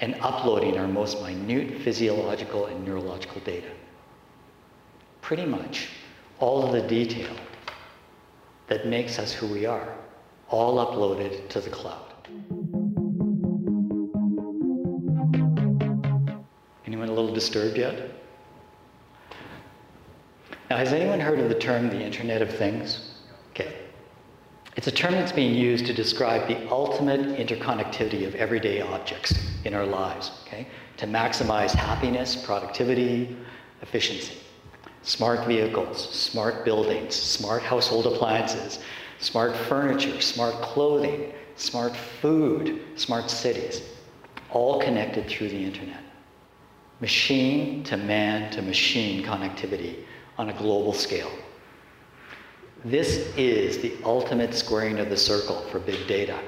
and 0.00 0.14
uploading 0.20 0.78
our 0.78 0.86
most 0.86 1.20
minute 1.22 1.82
physiological 1.82 2.66
and 2.66 2.84
neurological 2.84 3.40
data. 3.40 3.70
Pretty 5.20 5.44
much 5.44 5.88
all 6.38 6.64
of 6.64 6.72
the 6.72 6.82
detail 6.82 7.34
that 8.68 8.86
makes 8.86 9.18
us 9.18 9.32
who 9.32 9.46
we 9.46 9.66
are, 9.66 9.94
all 10.48 10.76
uploaded 10.76 11.48
to 11.48 11.60
the 11.60 11.70
cloud. 11.70 12.12
Anyone 16.86 17.08
a 17.08 17.12
little 17.12 17.34
disturbed 17.34 17.76
yet? 17.76 18.12
Now, 20.70 20.76
has 20.76 20.92
anyone 20.92 21.20
heard 21.20 21.38
of 21.38 21.48
the 21.48 21.58
term 21.58 21.88
the 21.88 22.00
Internet 22.00 22.42
of 22.42 22.50
Things? 22.54 23.15
It's 24.76 24.86
a 24.86 24.92
term 24.92 25.12
that's 25.12 25.32
being 25.32 25.54
used 25.54 25.86
to 25.86 25.94
describe 25.94 26.46
the 26.46 26.70
ultimate 26.70 27.20
interconnectivity 27.20 28.26
of 28.26 28.34
everyday 28.34 28.82
objects 28.82 29.32
in 29.64 29.72
our 29.72 29.86
lives, 29.86 30.30
okay? 30.46 30.68
To 30.98 31.06
maximize 31.06 31.72
happiness, 31.72 32.36
productivity, 32.36 33.34
efficiency. 33.80 34.36
Smart 35.00 35.46
vehicles, 35.46 36.10
smart 36.14 36.62
buildings, 36.66 37.14
smart 37.14 37.62
household 37.62 38.06
appliances, 38.06 38.80
smart 39.18 39.56
furniture, 39.56 40.20
smart 40.20 40.54
clothing, 40.60 41.32
smart 41.56 41.96
food, 41.96 42.82
smart 42.96 43.30
cities, 43.30 43.80
all 44.50 44.78
connected 44.82 45.26
through 45.26 45.48
the 45.48 45.64
internet. 45.64 46.02
Machine 47.00 47.82
to 47.84 47.96
man 47.96 48.50
to 48.52 48.60
machine 48.60 49.24
connectivity 49.24 50.04
on 50.36 50.50
a 50.50 50.52
global 50.52 50.92
scale. 50.92 51.30
This 52.86 53.34
is 53.36 53.78
the 53.78 53.96
ultimate 54.04 54.54
squaring 54.54 55.00
of 55.00 55.10
the 55.10 55.16
circle 55.16 55.60
for 55.72 55.80
big 55.80 56.06
data. 56.06 56.38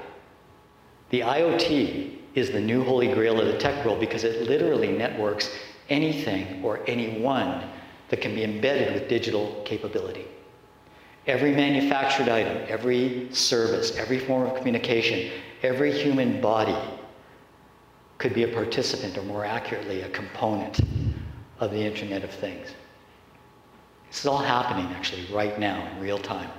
The 1.11 1.23
IoT 1.23 2.17
is 2.37 2.53
the 2.53 2.61
new 2.61 2.85
holy 2.85 3.13
grail 3.13 3.41
of 3.41 3.49
the 3.49 3.59
tech 3.59 3.85
world 3.85 3.99
because 3.99 4.23
it 4.23 4.49
literally 4.49 4.97
networks 4.97 5.51
anything 5.89 6.63
or 6.63 6.79
anyone 6.87 7.69
that 8.09 8.21
can 8.21 8.37
be 8.37 8.45
embedded 8.45 8.95
with 8.95 9.09
digital 9.09 9.61
capability. 9.65 10.27
Every 11.27 11.51
manufactured 11.57 12.29
item, 12.29 12.65
every 12.69 13.35
service, 13.35 13.97
every 13.97 14.21
form 14.21 14.49
of 14.49 14.55
communication, 14.55 15.33
every 15.65 15.91
human 15.91 16.41
body 16.41 16.79
could 18.19 18.33
be 18.33 18.45
a 18.45 18.49
participant, 18.49 19.19
or 19.19 19.25
more 19.25 19.45
accurately, 19.45 20.03
a 20.03 20.09
component 20.11 20.79
of 21.59 21.73
the 21.73 21.81
Internet 21.85 22.23
of 22.23 22.31
Things. 22.31 22.69
This 24.09 24.21
is 24.21 24.27
all 24.27 24.39
happening 24.39 24.87
actually 24.95 25.27
right 25.33 25.59
now 25.59 25.87
in 25.93 26.01
real 26.01 26.19
time. 26.19 26.51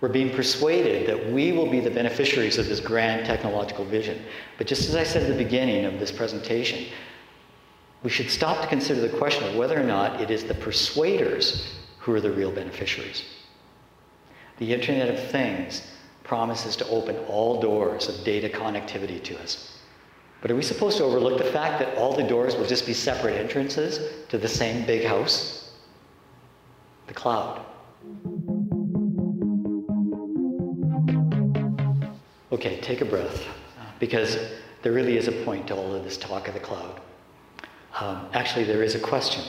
We're 0.00 0.08
being 0.10 0.34
persuaded 0.34 1.08
that 1.08 1.32
we 1.32 1.52
will 1.52 1.70
be 1.70 1.80
the 1.80 1.90
beneficiaries 1.90 2.58
of 2.58 2.66
this 2.66 2.80
grand 2.80 3.24
technological 3.24 3.84
vision. 3.84 4.22
But 4.58 4.66
just 4.66 4.88
as 4.88 4.94
I 4.94 5.04
said 5.04 5.22
at 5.22 5.28
the 5.28 5.42
beginning 5.42 5.86
of 5.86 5.98
this 5.98 6.12
presentation, 6.12 6.86
we 8.02 8.10
should 8.10 8.30
stop 8.30 8.60
to 8.60 8.68
consider 8.68 9.00
the 9.00 9.16
question 9.16 9.48
of 9.48 9.56
whether 9.56 9.80
or 9.80 9.84
not 9.84 10.20
it 10.20 10.30
is 10.30 10.44
the 10.44 10.54
persuaders 10.54 11.74
who 11.98 12.14
are 12.14 12.20
the 12.20 12.30
real 12.30 12.52
beneficiaries. 12.52 13.24
The 14.58 14.72
Internet 14.72 15.08
of 15.08 15.30
Things 15.30 15.82
promises 16.24 16.76
to 16.76 16.88
open 16.88 17.16
all 17.26 17.60
doors 17.60 18.08
of 18.08 18.22
data 18.22 18.48
connectivity 18.48 19.22
to 19.24 19.40
us. 19.40 19.78
But 20.42 20.50
are 20.50 20.56
we 20.56 20.62
supposed 20.62 20.98
to 20.98 21.04
overlook 21.04 21.38
the 21.38 21.44
fact 21.50 21.78
that 21.78 21.96
all 21.96 22.14
the 22.14 22.22
doors 22.22 22.54
will 22.54 22.66
just 22.66 22.86
be 22.86 22.92
separate 22.92 23.34
entrances 23.34 24.26
to 24.28 24.36
the 24.36 24.48
same 24.48 24.84
big 24.84 25.04
house? 25.06 25.65
The 27.06 27.14
cloud. 27.14 27.64
Okay, 32.52 32.80
take 32.80 33.00
a 33.00 33.04
breath, 33.04 33.46
because 33.98 34.38
there 34.82 34.92
really 34.92 35.16
is 35.16 35.28
a 35.28 35.32
point 35.44 35.68
to 35.68 35.74
all 35.74 35.94
of 35.94 36.04
this 36.04 36.16
talk 36.16 36.48
of 36.48 36.54
the 36.54 36.60
cloud. 36.60 37.00
Um, 38.00 38.26
actually, 38.32 38.64
there 38.64 38.82
is 38.82 38.94
a 38.94 39.00
question 39.00 39.44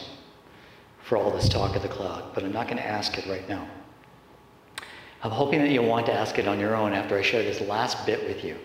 for 1.04 1.18
all 1.18 1.32
this 1.32 1.48
talk 1.48 1.76
of 1.76 1.82
the 1.82 1.88
cloud, 1.88 2.34
but 2.34 2.44
I'm 2.44 2.52
not 2.52 2.68
going 2.68 2.78
to 2.78 2.86
ask 2.86 3.18
it 3.18 3.26
right 3.28 3.48
now. 3.48 3.68
I'm 5.24 5.32
hoping 5.32 5.60
that 5.60 5.70
you'll 5.72 5.88
want 5.88 6.06
to 6.08 6.14
ask 6.14 6.38
it 6.38 6.48
on 6.48 6.60
your 6.60 6.76
own 6.76 6.94
after 6.94 7.18
I 7.18 7.22
share 7.22 7.44
this 7.44 7.62
last 7.62 8.06
bit 8.06 8.28
with 8.28 8.44
you. 8.44 8.58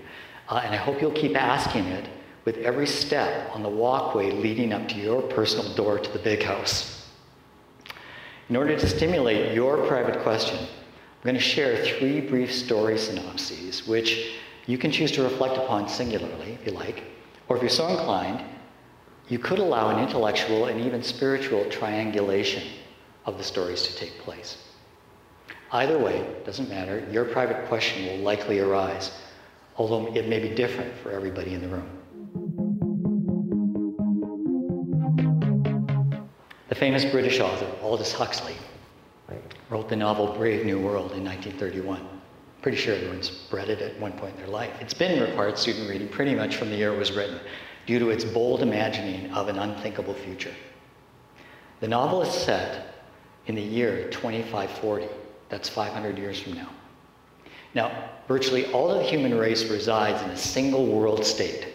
Uh, 0.48 0.60
and 0.64 0.74
I 0.74 0.76
hope 0.76 1.00
you'll 1.00 1.12
keep 1.12 1.36
asking 1.36 1.86
it 1.86 2.08
with 2.44 2.58
every 2.58 2.86
step 2.86 3.54
on 3.54 3.62
the 3.62 3.68
walkway 3.68 4.32
leading 4.32 4.72
up 4.72 4.88
to 4.88 4.96
your 4.96 5.22
personal 5.22 5.72
door 5.74 5.98
to 5.98 6.12
the 6.12 6.18
big 6.18 6.42
house. 6.42 7.01
In 8.52 8.56
order 8.56 8.78
to 8.78 8.86
stimulate 8.86 9.54
your 9.54 9.78
private 9.86 10.22
question, 10.22 10.58
I'm 10.58 11.22
going 11.24 11.36
to 11.36 11.40
share 11.40 11.82
three 11.86 12.20
brief 12.20 12.52
story 12.52 12.98
synopses, 12.98 13.86
which 13.88 14.34
you 14.66 14.76
can 14.76 14.92
choose 14.92 15.10
to 15.12 15.22
reflect 15.22 15.56
upon 15.56 15.88
singularly, 15.88 16.58
if 16.60 16.66
you 16.66 16.72
like, 16.72 17.02
or 17.48 17.56
if 17.56 17.62
you're 17.62 17.70
so 17.70 17.88
inclined, 17.88 18.44
you 19.30 19.38
could 19.38 19.58
allow 19.58 19.88
an 19.88 20.06
intellectual 20.06 20.66
and 20.66 20.78
even 20.82 21.02
spiritual 21.02 21.64
triangulation 21.70 22.62
of 23.24 23.38
the 23.38 23.42
stories 23.42 23.84
to 23.84 23.96
take 23.96 24.18
place. 24.18 24.58
Either 25.72 25.98
way, 25.98 26.22
doesn't 26.44 26.68
matter, 26.68 27.08
your 27.10 27.24
private 27.24 27.66
question 27.68 28.04
will 28.04 28.18
likely 28.18 28.58
arise, 28.58 29.12
although 29.78 30.14
it 30.14 30.28
may 30.28 30.40
be 30.40 30.54
different 30.54 30.94
for 30.98 31.10
everybody 31.10 31.54
in 31.54 31.62
the 31.62 31.68
room. 31.68 32.01
The 36.72 36.78
famous 36.78 37.04
British 37.04 37.38
author 37.38 37.66
Aldous 37.82 38.14
Huxley 38.14 38.56
wrote 39.68 39.90
the 39.90 39.96
novel 39.96 40.32
Brave 40.32 40.64
New 40.64 40.78
World 40.78 41.12
in 41.12 41.22
1931. 41.22 42.00
Pretty 42.62 42.78
sure 42.78 42.94
everyone's 42.94 43.46
read 43.52 43.68
it 43.68 43.82
at 43.82 44.00
one 44.00 44.12
point 44.12 44.36
in 44.36 44.40
their 44.40 44.48
life. 44.48 44.72
It's 44.80 44.94
been 44.94 45.20
required 45.20 45.58
student 45.58 45.90
reading 45.90 46.08
pretty 46.08 46.34
much 46.34 46.56
from 46.56 46.70
the 46.70 46.76
year 46.76 46.94
it 46.94 46.98
was 46.98 47.12
written 47.12 47.40
due 47.84 47.98
to 47.98 48.08
its 48.08 48.24
bold 48.24 48.62
imagining 48.62 49.30
of 49.32 49.48
an 49.48 49.58
unthinkable 49.58 50.14
future. 50.14 50.54
The 51.80 51.88
novel 51.88 52.22
is 52.22 52.32
set 52.32 52.94
in 53.48 53.54
the 53.54 53.60
year 53.60 54.08
2540. 54.08 55.08
That's 55.50 55.68
500 55.68 56.16
years 56.16 56.40
from 56.40 56.54
now. 56.54 56.70
Now, 57.74 58.08
virtually 58.26 58.72
all 58.72 58.90
of 58.90 58.96
the 58.96 59.04
human 59.04 59.36
race 59.36 59.68
resides 59.68 60.22
in 60.22 60.30
a 60.30 60.38
single 60.38 60.86
world 60.86 61.22
state, 61.26 61.68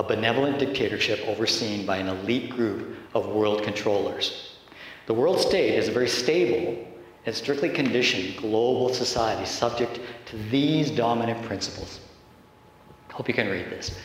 a 0.00 0.02
benevolent 0.02 0.58
dictatorship 0.58 1.20
overseen 1.26 1.84
by 1.84 1.98
an 1.98 2.08
elite 2.08 2.48
group 2.48 2.96
of 3.12 3.26
world 3.26 3.62
controllers. 3.62 4.56
The 5.04 5.12
world 5.12 5.38
state 5.38 5.74
is 5.74 5.88
a 5.88 5.92
very 5.92 6.08
stable 6.08 6.86
and 7.26 7.34
strictly 7.34 7.68
conditioned 7.68 8.38
global 8.38 8.94
society 8.94 9.44
subject 9.44 10.00
to 10.24 10.38
these 10.48 10.90
dominant 10.90 11.42
principles. 11.42 12.00
Hope 13.12 13.28
you 13.28 13.34
can 13.34 13.50
read 13.50 13.66
this. 13.66 13.98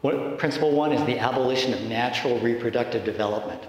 What, 0.00 0.36
principle 0.36 0.72
one 0.72 0.92
is 0.92 1.06
the 1.06 1.20
abolition 1.20 1.74
of 1.74 1.82
natural 1.82 2.40
reproductive 2.40 3.04
development. 3.04 3.62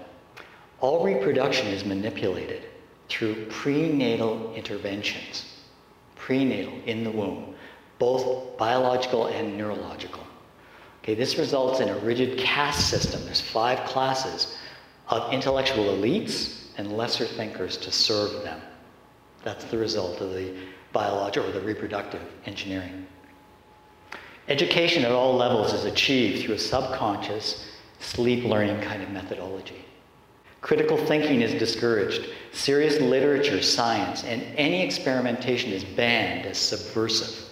All 0.80 1.04
reproduction 1.04 1.68
is 1.68 1.84
manipulated 1.84 2.62
through 3.08 3.46
prenatal 3.46 4.52
interventions, 4.56 5.60
prenatal 6.16 6.74
in 6.86 7.04
the 7.04 7.10
womb, 7.12 7.54
both 8.00 8.58
biological 8.58 9.26
and 9.26 9.56
neurological. 9.56 10.21
Okay, 11.02 11.14
this 11.14 11.36
results 11.36 11.80
in 11.80 11.88
a 11.88 11.98
rigid 11.98 12.38
caste 12.38 12.88
system. 12.88 13.24
There's 13.24 13.40
five 13.40 13.84
classes 13.88 14.56
of 15.08 15.32
intellectual 15.32 15.86
elites 15.86 16.66
and 16.78 16.96
lesser 16.96 17.24
thinkers 17.24 17.76
to 17.78 17.90
serve 17.90 18.44
them. 18.44 18.60
That's 19.42 19.64
the 19.64 19.78
result 19.78 20.20
of 20.20 20.30
the 20.30 20.54
biological 20.92 21.50
or 21.50 21.52
the 21.52 21.60
reproductive 21.60 22.22
engineering. 22.46 23.06
Education 24.46 25.04
at 25.04 25.10
all 25.10 25.34
levels 25.34 25.72
is 25.72 25.86
achieved 25.86 26.44
through 26.44 26.54
a 26.54 26.58
subconscious 26.58 27.66
sleep 27.98 28.44
learning 28.44 28.80
kind 28.80 29.02
of 29.02 29.10
methodology. 29.10 29.84
Critical 30.60 30.96
thinking 30.96 31.42
is 31.42 31.52
discouraged. 31.54 32.28
Serious 32.52 33.00
literature, 33.00 33.60
science, 33.60 34.22
and 34.22 34.42
any 34.56 34.82
experimentation 34.82 35.72
is 35.72 35.82
banned 35.82 36.46
as 36.46 36.58
subversive. 36.58 37.48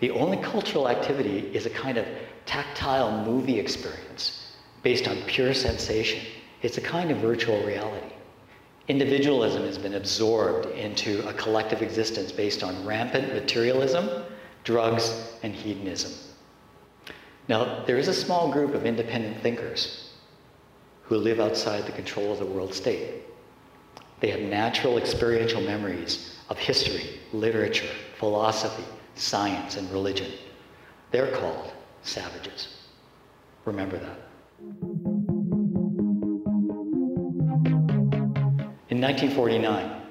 The 0.00 0.10
only 0.10 0.36
cultural 0.38 0.88
activity 0.88 1.50
is 1.54 1.64
a 1.64 1.70
kind 1.70 1.96
of 1.96 2.06
tactile 2.46 3.24
movie 3.24 3.58
experience 3.58 4.56
based 4.82 5.08
on 5.08 5.16
pure 5.22 5.54
sensation. 5.54 6.24
It's 6.62 6.78
a 6.78 6.82
kind 6.82 7.10
of 7.10 7.18
virtual 7.18 7.62
reality. 7.64 8.14
Individualism 8.88 9.62
has 9.62 9.78
been 9.78 9.94
absorbed 9.94 10.66
into 10.66 11.26
a 11.28 11.32
collective 11.34 11.80
existence 11.80 12.32
based 12.32 12.62
on 12.62 12.84
rampant 12.84 13.32
materialism, 13.32 14.24
drugs, 14.64 15.36
and 15.42 15.54
hedonism. 15.54 16.12
Now, 17.48 17.84
there 17.84 17.98
is 17.98 18.08
a 18.08 18.14
small 18.14 18.50
group 18.50 18.74
of 18.74 18.86
independent 18.86 19.42
thinkers 19.42 20.10
who 21.02 21.16
live 21.16 21.40
outside 21.40 21.86
the 21.86 21.92
control 21.92 22.32
of 22.32 22.38
the 22.38 22.46
world 22.46 22.74
state. 22.74 23.22
They 24.20 24.30
have 24.30 24.40
natural 24.40 24.98
experiential 24.98 25.60
memories 25.60 26.36
of 26.48 26.58
history, 26.58 27.18
literature, 27.32 27.88
philosophy, 28.18 28.84
science, 29.14 29.76
and 29.76 29.90
religion. 29.90 30.30
They're 31.10 31.32
called 31.32 31.72
savages. 32.02 32.68
Remember 33.64 33.98
that. 33.98 34.18
In 38.88 39.00
1949, 39.00 40.02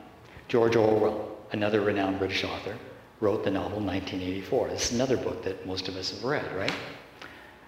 George 0.48 0.76
Orwell, 0.76 1.38
another 1.52 1.82
renowned 1.82 2.20
British 2.20 2.44
author, 2.44 2.76
wrote 3.20 3.44
the 3.44 3.52
novel 3.52 3.80
1984. 3.80 4.70
This 4.70 4.92
is 4.92 4.96
another 4.96 5.18
book 5.18 5.44
that 5.44 5.66
most 5.68 5.88
of 5.88 5.96
us 5.96 6.12
have 6.12 6.24
read, 6.24 6.56
right? 6.56 6.74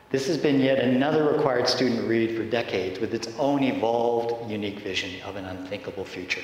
This 0.10 0.27
has 0.27 0.38
been 0.38 0.60
yet 0.60 0.79
another 0.79 1.31
required 1.31 1.67
student 1.67 2.07
read 2.07 2.36
for 2.36 2.43
decades 2.43 2.99
with 2.99 3.13
its 3.13 3.29
own 3.38 3.63
evolved, 3.63 4.49
unique 4.51 4.79
vision 4.79 5.21
of 5.23 5.36
an 5.36 5.45
unthinkable 5.45 6.05
future. 6.05 6.41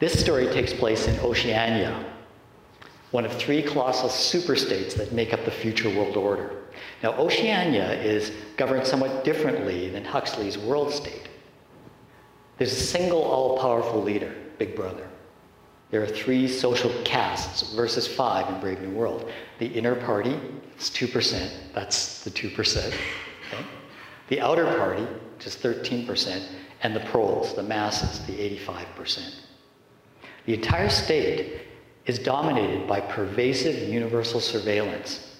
This 0.00 0.18
story 0.18 0.46
takes 0.48 0.72
place 0.72 1.06
in 1.08 1.18
Oceania, 1.20 2.04
one 3.10 3.24
of 3.24 3.32
three 3.32 3.62
colossal 3.62 4.08
superstates 4.08 4.94
that 4.94 5.12
make 5.12 5.32
up 5.32 5.44
the 5.44 5.50
future 5.50 5.88
world 5.90 6.16
order. 6.16 6.56
Now, 7.02 7.12
Oceania 7.14 7.92
is 8.00 8.32
governed 8.56 8.86
somewhat 8.86 9.24
differently 9.24 9.88
than 9.88 10.04
Huxley's 10.04 10.56
world 10.56 10.92
state. 10.92 11.28
There's 12.58 12.72
a 12.72 12.76
single 12.76 13.22
all 13.22 13.58
powerful 13.58 14.02
leader, 14.02 14.34
Big 14.58 14.76
Brother. 14.76 15.08
There 15.90 16.02
are 16.02 16.06
three 16.06 16.46
social 16.46 16.92
castes 17.04 17.74
versus 17.74 18.06
five 18.06 18.48
in 18.48 18.60
Brave 18.60 18.80
New 18.80 18.90
World. 18.90 19.30
The 19.58 19.66
inner 19.66 19.96
party 19.96 20.38
is 20.78 20.90
2%, 20.90 21.50
that's 21.74 22.22
the 22.22 22.30
2%. 22.30 22.86
Okay? 22.86 23.64
The 24.28 24.40
outer 24.40 24.66
party, 24.76 25.02
which 25.02 25.46
is 25.46 25.56
13%, 25.56 26.46
and 26.82 26.94
the 26.94 27.00
proles, 27.00 27.54
the 27.54 27.62
masses, 27.62 28.24
the 28.26 28.34
85%. 28.34 29.34
The 30.46 30.54
entire 30.54 30.88
state 30.88 31.62
is 32.06 32.18
dominated 32.18 32.86
by 32.86 33.00
pervasive 33.00 33.88
universal 33.88 34.40
surveillance 34.40 35.36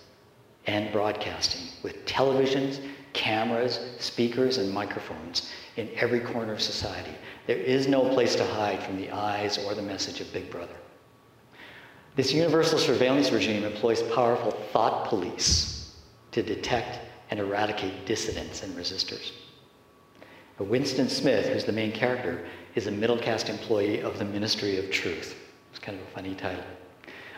and 0.66 0.92
broadcasting 0.92 1.62
with 1.82 2.04
televisions, 2.06 2.80
cameras, 3.12 3.80
speakers, 3.98 4.58
and 4.58 4.70
microphones 4.72 5.50
in 5.76 5.88
every 5.96 6.20
corner 6.20 6.52
of 6.52 6.60
society. 6.60 7.14
There 7.46 7.56
is 7.56 7.88
no 7.88 8.08
place 8.10 8.36
to 8.36 8.44
hide 8.44 8.82
from 8.82 8.96
the 8.96 9.10
eyes 9.10 9.58
or 9.58 9.74
the 9.74 9.82
message 9.82 10.20
of 10.20 10.32
Big 10.32 10.50
Brother. 10.50 10.76
This 12.16 12.32
universal 12.32 12.78
surveillance 12.78 13.32
regime 13.32 13.64
employs 13.64 14.02
powerful 14.14 14.52
thought 14.72 15.08
police 15.08 15.94
to 16.32 16.42
detect 16.42 17.00
and 17.30 17.40
eradicate 17.40 18.04
dissidents 18.06 18.62
and 18.62 18.76
resistors. 18.76 19.32
Winston 20.58 21.08
Smith, 21.08 21.46
who's 21.46 21.64
the 21.64 21.72
main 21.72 21.90
character, 21.90 22.46
is 22.74 22.86
a 22.86 22.90
middle 22.90 23.16
caste 23.16 23.48
employee 23.48 24.02
of 24.02 24.18
the 24.18 24.24
Ministry 24.24 24.76
of 24.76 24.90
Truth. 24.90 25.34
It's 25.70 25.78
kind 25.78 25.98
of 25.98 26.06
a 26.06 26.10
funny 26.10 26.34
title. 26.34 26.64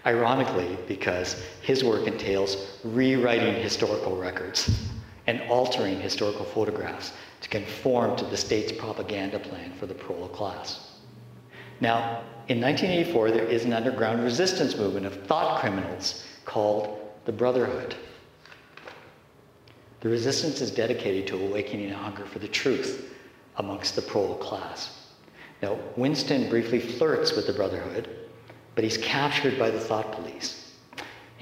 Ironically, 0.05 0.77
because 0.89 1.35
his 1.61 1.85
work 1.85 2.07
entails 2.07 2.79
rewriting 2.83 3.55
historical 3.55 4.17
records 4.17 4.91
and 5.27 5.41
altering 5.43 6.01
historical 6.01 6.45
photographs 6.45 7.13
to 7.41 7.49
conform 7.49 8.17
to 8.17 8.25
the 8.25 8.37
state's 8.37 8.73
propaganda 8.73 9.39
plan 9.39 9.73
for 9.73 9.87
the 9.87 9.95
prole 9.95 10.29
class. 10.29 10.89
Now, 11.81 12.23
in 12.49 12.61
1984, 12.61 13.31
there 13.31 13.45
is 13.45 13.65
an 13.65 13.73
underground 13.73 14.25
resistance 14.25 14.77
movement 14.77 15.07
of 15.07 15.27
thought 15.27 15.61
criminals 15.61 16.25
called 16.45 16.99
the 17.25 17.33
Brotherhood. 17.33 17.95
The 20.01 20.09
resistance 20.09 20.61
is 20.61 20.73
dedicated 20.73 21.29
to 21.29 21.37
awakening 21.37 21.93
a 21.93 21.97
hunger 21.97 22.25
for 22.25 22.41
the 22.41 22.49
truth 22.49 23.15
amongst 23.57 23.95
the 23.95 24.03
prole 24.03 24.35
class. 24.37 24.99
Now, 25.63 25.79
Winston 25.97 26.49
briefly 26.49 26.81
flirts 26.81 27.37
with 27.37 27.47
the 27.47 27.53
Brotherhood, 27.53 28.09
but 28.75 28.85
he's 28.85 28.99
captured 28.99 29.59
by 29.59 29.71
the 29.71 29.81
thought 29.81 30.13
police 30.13 30.77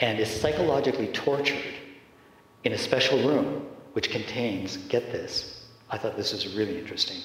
and 0.00 0.18
is 0.18 0.28
psychologically 0.28 1.08
tortured 1.08 1.74
in 2.64 2.72
a 2.72 2.78
special 2.78 3.18
room 3.28 3.66
which 3.92 4.10
contains, 4.10 4.76
get 4.76 5.12
this, 5.12 5.66
I 5.90 5.98
thought 5.98 6.16
this 6.16 6.32
was 6.32 6.54
really 6.56 6.78
interesting. 6.78 7.18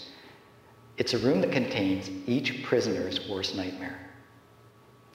It's 0.97 1.13
a 1.13 1.17
room 1.19 1.41
that 1.41 1.51
contains 1.51 2.09
each 2.25 2.63
prisoner's 2.63 3.29
worst 3.29 3.55
nightmare. 3.55 3.99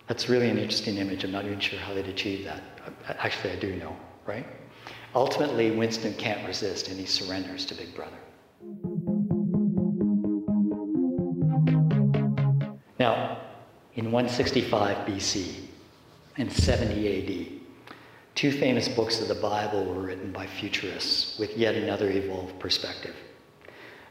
That's 0.07 0.29
really 0.29 0.49
an 0.49 0.59
interesting 0.59 0.97
image. 0.97 1.25
I'm 1.25 1.33
not 1.33 1.45
even 1.45 1.61
sure 1.61 1.79
how 1.79 1.95
they'd 1.95 2.07
achieve 2.09 2.45
that. 2.45 2.63
Actually, 3.07 3.53
I 3.53 3.57
do 3.57 3.77
know, 3.77 3.97
right? 4.27 4.47
Ultimately, 5.15 5.71
Winston 5.71 6.15
can't 6.15 6.47
resist 6.47 6.89
and 6.89 6.99
he 6.99 7.07
surrenders 7.07 7.65
to 7.67 7.75
Big 7.75 7.95
Brother. 7.95 8.17
Now, 12.99 13.39
in 14.01 14.11
165 14.11 15.07
BC 15.07 15.57
and 16.39 16.51
70 16.51 17.53
AD, 17.53 17.61
Two 18.35 18.51
famous 18.51 18.89
books 18.89 19.21
of 19.21 19.29
the 19.29 19.35
Bible 19.35 19.85
were 19.85 20.01
written 20.01 20.33
by 20.33 20.47
futurists 20.47 21.39
with 21.39 21.55
yet 21.59 21.75
another 21.75 22.09
evolved 22.09 22.59
perspective. 22.59 23.15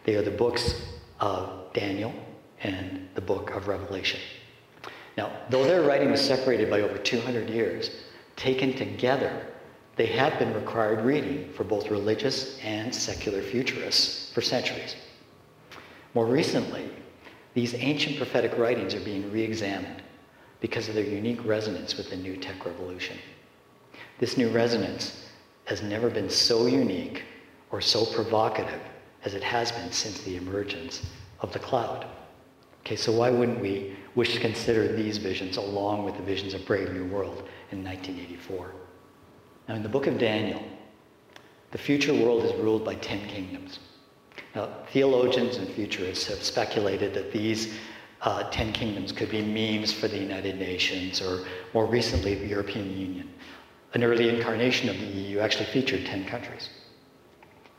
They 0.04 0.14
are 0.14 0.22
the 0.22 0.30
books 0.30 0.76
of 1.20 1.74
Daniel 1.74 2.14
and 2.62 3.10
the 3.16 3.22
book 3.22 3.50
of 3.56 3.68
Revelation. 3.68 4.20
Now, 5.18 5.32
though 5.50 5.64
their 5.64 5.82
writing 5.82 6.12
was 6.12 6.22
separated 6.22 6.70
by 6.70 6.82
over 6.82 7.00
200 7.00 7.50
years, 7.50 7.90
taken 8.36 8.74
together, 8.74 9.48
they 9.96 10.06
have 10.06 10.38
been 10.38 10.54
required 10.54 11.04
reading 11.04 11.52
for 11.54 11.64
both 11.64 11.90
religious 11.90 12.60
and 12.60 12.94
secular 12.94 13.42
futurists 13.42 14.32
for 14.34 14.42
centuries. 14.42 14.96
More 16.14 16.28
recently, 16.28 16.92
these 17.54 17.74
ancient 17.76 18.18
prophetic 18.18 18.58
writings 18.58 18.94
are 18.94 19.00
being 19.00 19.32
re 19.32 19.44
examined 19.44 20.02
because 20.62 20.88
of 20.90 20.96
their 20.96 21.04
unique 21.04 21.44
resonance 21.46 21.98
with 21.98 22.10
the 22.10 22.16
new 22.16 22.36
tech 22.38 22.66
revolution. 22.66 23.18
This 24.20 24.38
new 24.38 24.50
resonance 24.50 25.26
has 25.66 25.82
never 25.82 26.10
been 26.10 26.30
so 26.30 26.66
unique 26.66 27.24
or 27.72 27.82
so 27.82 28.06
provocative 28.06 28.82
as 29.24 29.34
it 29.34 29.44
has 29.44 29.72
been 29.72 29.92
since 29.92 30.22
the 30.22 30.36
emergence 30.36 31.06
of 31.42 31.54
the 31.54 31.60
cloud. 31.60 32.06
Okay, 32.82 32.96
so 32.96 33.12
why 33.12 33.30
wouldn't 33.30 33.60
we 33.60 33.96
wish 34.16 34.34
to 34.34 34.40
consider 34.40 34.96
these 34.96 35.18
visions 35.18 35.58
along 35.58 36.06
with 36.06 36.18
the 36.18 36.24
visions 36.24 36.54
of 36.54 36.66
Brave 36.66 36.92
New 36.92 37.06
World 37.06 37.48
in 37.72 37.84
1984? 37.84 38.74
Now, 39.68 39.76
in 39.76 39.84
the 39.84 39.90
book 39.90 40.08
of 40.08 40.18
Daniel, 40.18 40.64
the 41.72 41.78
future 41.78 42.14
world 42.14 42.44
is 42.44 42.54
ruled 42.56 42.84
by 42.84 42.96
ten 42.96 43.28
kingdoms. 43.28 43.80
Now, 44.56 44.70
theologians 44.92 45.58
and 45.58 45.68
futurists 45.68 46.28
have 46.28 46.44
speculated 46.44 47.14
that 47.14 47.32
these 47.32 47.76
uh, 48.22 48.50
ten 48.50 48.74
kingdoms 48.74 49.12
could 49.12 49.30
be 49.30 49.42
memes 49.42 49.94
for 49.94 50.08
the 50.08 50.18
United 50.18 50.58
Nations 50.58 51.22
or 51.22 51.46
more 51.74 51.86
recently 51.86 52.36
the 52.36 52.48
European 52.48 52.98
Union. 52.98 53.34
An 53.94 54.04
early 54.04 54.30
incarnation 54.30 54.90
of 54.90 55.00
the 55.00 55.06
EU 55.06 55.40
actually 55.40 55.66
featured 55.66 56.06
ten 56.06 56.26
countries. 56.26 56.70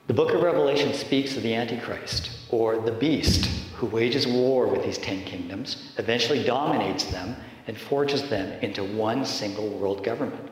The 0.06 0.14
book 0.14 0.34
of 0.34 0.42
Revelation 0.42 0.92
speaks 0.92 1.36
of 1.36 1.42
the 1.42 1.54
Antichrist, 1.54 2.30
or 2.50 2.80
the 2.80 2.90
beast, 2.90 3.46
who 3.74 3.86
wages 3.86 4.26
war 4.26 4.66
with 4.66 4.82
these 4.84 4.98
ten 4.98 5.24
kingdoms, 5.24 5.92
eventually 5.98 6.42
dominates 6.42 7.04
them, 7.04 7.36
and 7.66 7.78
forges 7.78 8.28
them 8.28 8.60
into 8.60 8.82
one 8.82 9.24
single 9.24 9.68
world 9.68 10.02
government. 10.02 10.50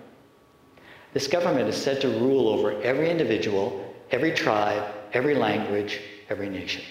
This 1.12 1.26
government 1.26 1.68
is 1.68 1.76
said 1.76 2.00
to 2.02 2.08
rule 2.08 2.48
over 2.48 2.80
every 2.82 3.10
individual, 3.10 3.94
every 4.12 4.32
tribe, 4.32 4.84
every 5.12 5.34
language, 5.34 6.00
every 6.28 6.48
nation. 6.48 6.82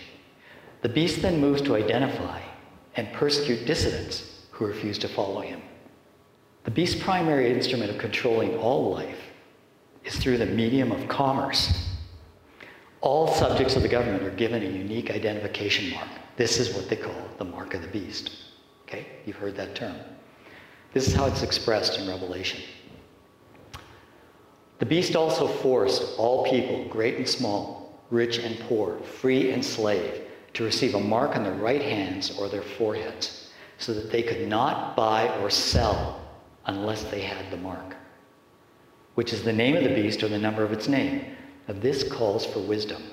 The 0.82 0.90
beast 0.90 1.22
then 1.22 1.42
moves 1.42 1.62
to 1.64 1.76
identify 1.76 2.42
and 2.96 3.12
persecute 3.14 3.66
dissidents 3.66 4.46
who 4.52 4.66
refuse 4.66 4.98
to 5.00 5.08
follow 5.08 5.42
him. 5.42 5.62
The 6.64 6.72
beast's 6.72 7.02
primary 7.02 7.52
instrument 7.52 7.92
of 7.92 7.98
controlling 7.98 8.58
all 8.58 8.92
life 8.92 9.20
is 10.04 10.16
through 10.16 10.38
the 10.38 10.46
medium 10.46 10.92
of 10.92 11.08
commerce. 11.08 11.88
All 13.02 13.28
subjects 13.28 13.76
of 13.76 13.84
the 13.84 13.88
government 13.88 14.24
are 14.24 14.32
given 14.32 14.64
a 14.64 14.66
unique 14.66 15.12
identification 15.12 15.92
mark. 15.92 16.10
This 16.36 16.60
is 16.60 16.76
what 16.76 16.90
they 16.90 16.96
call 16.96 17.16
the 17.38 17.46
mark 17.46 17.74
of 17.74 17.82
the 17.82 17.88
beast. 17.88 18.32
Okay, 18.84 19.06
you've 19.26 19.36
heard 19.36 19.56
that 19.56 19.76
term. 19.76 19.96
This 20.94 21.08
is 21.08 21.14
how 21.14 21.26
it's 21.26 21.44
expressed 21.44 22.00
in 22.00 22.08
Revelation. 22.08 22.62
The 24.80 24.86
beast 24.86 25.16
also 25.16 25.48
forced 25.48 26.18
all 26.18 26.46
people, 26.46 26.88
great 26.90 27.18
and 27.18 27.28
small, 27.28 27.77
rich 28.10 28.38
and 28.40 28.60
poor, 28.62 28.98
free 29.00 29.52
and 29.52 29.64
slave, 29.64 30.22
to 30.54 30.64
receive 30.64 30.96
a 30.96 31.00
mark 31.00 31.36
on 31.36 31.44
their 31.44 31.54
right 31.54 31.82
hands 31.82 32.38
or 32.38 32.50
their 32.50 32.62
foreheads, 32.62 33.52
so 33.78 33.94
that 33.94 34.12
they 34.12 34.24
could 34.24 34.48
not 34.48 34.96
buy 34.96 35.28
or 35.40 35.50
sell 35.50 36.20
unless 36.66 37.04
they 37.06 37.22
had 37.22 37.50
the 37.52 37.58
mark, 37.58 37.96
which 39.16 39.34
is 39.34 39.44
the 39.44 39.54
name 39.54 39.76
of 39.76 39.84
the 39.84 39.94
beast 39.94 40.24
or 40.24 40.28
the 40.28 40.38
number 40.38 40.64
of 40.64 40.72
its 40.72 40.88
name. 40.88 41.26
Now, 41.68 41.76
this 41.80 42.04
calls 42.12 42.46
for 42.46 42.60
wisdom. 42.60 43.04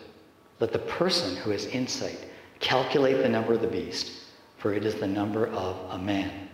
Let 0.60 0.72
the 0.72 0.78
person 0.78 1.36
who 1.36 1.50
has 1.50 1.66
insight 1.66 2.18
calculate 2.60 3.18
the 3.18 3.28
number 3.28 3.52
of 3.52 3.60
the 3.60 3.66
beast, 3.66 4.12
for 4.56 4.72
it 4.72 4.84
is 4.84 4.94
the 4.94 5.06
number 5.06 5.48
of 5.48 5.76
a 5.90 5.98
man. 5.98 6.48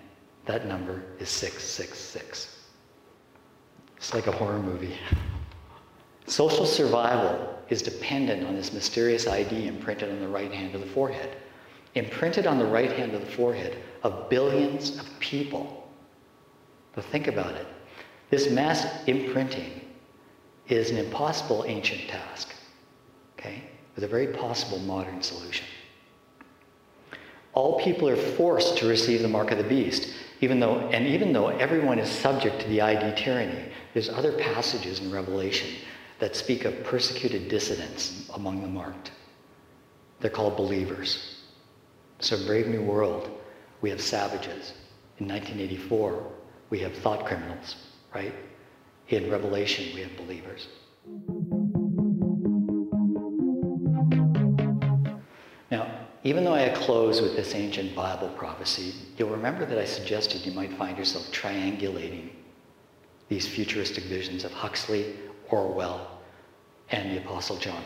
That 0.47 0.67
number 0.67 1.05
is 1.19 1.29
666. 1.29 2.57
It's 3.97 4.15
like 4.15 4.27
a 4.27 4.33
horror 4.33 4.59
movie. 4.59 4.97
Social 6.31 6.65
survival 6.65 7.59
is 7.71 7.83
dependent 7.83 8.47
on 8.47 8.55
this 8.55 8.73
mysterious 8.73 9.27
ID 9.27 9.67
imprinted 9.67 10.11
on 10.11 10.21
the 10.21 10.29
right 10.29 10.53
hand 10.53 10.77
of 10.77 10.81
the 10.81 10.87
forehead. 10.87 11.37
Imprinted 11.97 12.47
on 12.47 12.57
the 12.57 12.65
right 12.65 12.93
hand 12.93 13.15
of 13.15 13.21
the 13.21 13.33
forehead 13.33 13.77
of 14.05 14.31
billions 14.31 14.97
of 14.97 15.09
people. 15.19 15.91
But 16.95 17.05
think 17.07 17.27
about 17.27 17.57
it. 17.57 17.67
This 18.31 18.49
mass 18.49 18.87
imprinting 19.09 19.81
is 20.69 20.91
an 20.91 20.99
impossible 20.99 21.65
ancient 21.67 22.09
task, 22.09 22.55
okay, 23.37 23.65
with 23.97 24.05
a 24.05 24.09
very 24.09 24.29
possible 24.29 24.79
modern 24.79 25.21
solution. 25.23 25.67
All 27.55 27.81
people 27.81 28.09
are 28.09 28.15
forced 28.15 28.77
to 28.79 28.87
receive 28.87 29.23
the 29.23 29.29
mark 29.29 29.51
of 29.51 29.59
the 29.59 29.65
beast, 29.65 30.15
even 30.41 30.61
though, 30.61 30.79
and 30.91 31.09
even 31.09 31.33
though 31.33 31.49
everyone 31.49 31.99
is 31.99 32.09
subject 32.09 32.61
to 32.61 32.69
the 32.69 32.81
ID 32.81 33.21
tyranny, 33.21 33.65
there's 33.95 34.09
other 34.09 34.31
passages 34.31 35.01
in 35.01 35.11
Revelation 35.11 35.69
that 36.21 36.37
speak 36.37 36.67
of 36.67 36.85
persecuted 36.85 37.49
dissidents 37.49 38.31
among 38.35 38.61
the 38.61 38.69
marked. 38.69 39.11
They're 40.21 40.31
called 40.31 40.57
believers. 40.57 41.39
So 42.21 42.37
Brave 42.47 42.69
New 42.69 42.83
World, 42.83 43.31
we 43.81 43.89
have 43.89 44.01
savages. 44.01 44.75
In 45.19 45.27
1984, 45.27 46.23
we 46.69 46.79
have 46.81 46.95
thought 46.95 47.25
criminals, 47.25 47.77
right? 48.15 48.35
In 49.09 49.31
Revelation, 49.31 49.95
we 49.95 50.03
have 50.03 50.15
believers. 50.17 50.69
Now, 55.71 55.91
even 56.23 56.45
though 56.45 56.53
I 56.53 56.69
close 56.69 57.23
with 57.23 57.35
this 57.35 57.55
ancient 57.55 57.95
Bible 57.95 58.29
prophecy, 58.37 58.93
you'll 59.17 59.31
remember 59.31 59.65
that 59.65 59.79
I 59.79 59.87
suggested 59.87 60.45
you 60.45 60.53
might 60.53 60.73
find 60.75 60.99
yourself 60.99 61.33
triangulating 61.33 62.29
these 63.29 63.49
futuristic 63.49 64.05
visions 64.05 64.45
of 64.45 64.53
Huxley, 64.53 65.15
Orwell, 65.51 66.21
and 66.91 67.11
the 67.11 67.19
Apostle 67.19 67.57
John. 67.57 67.83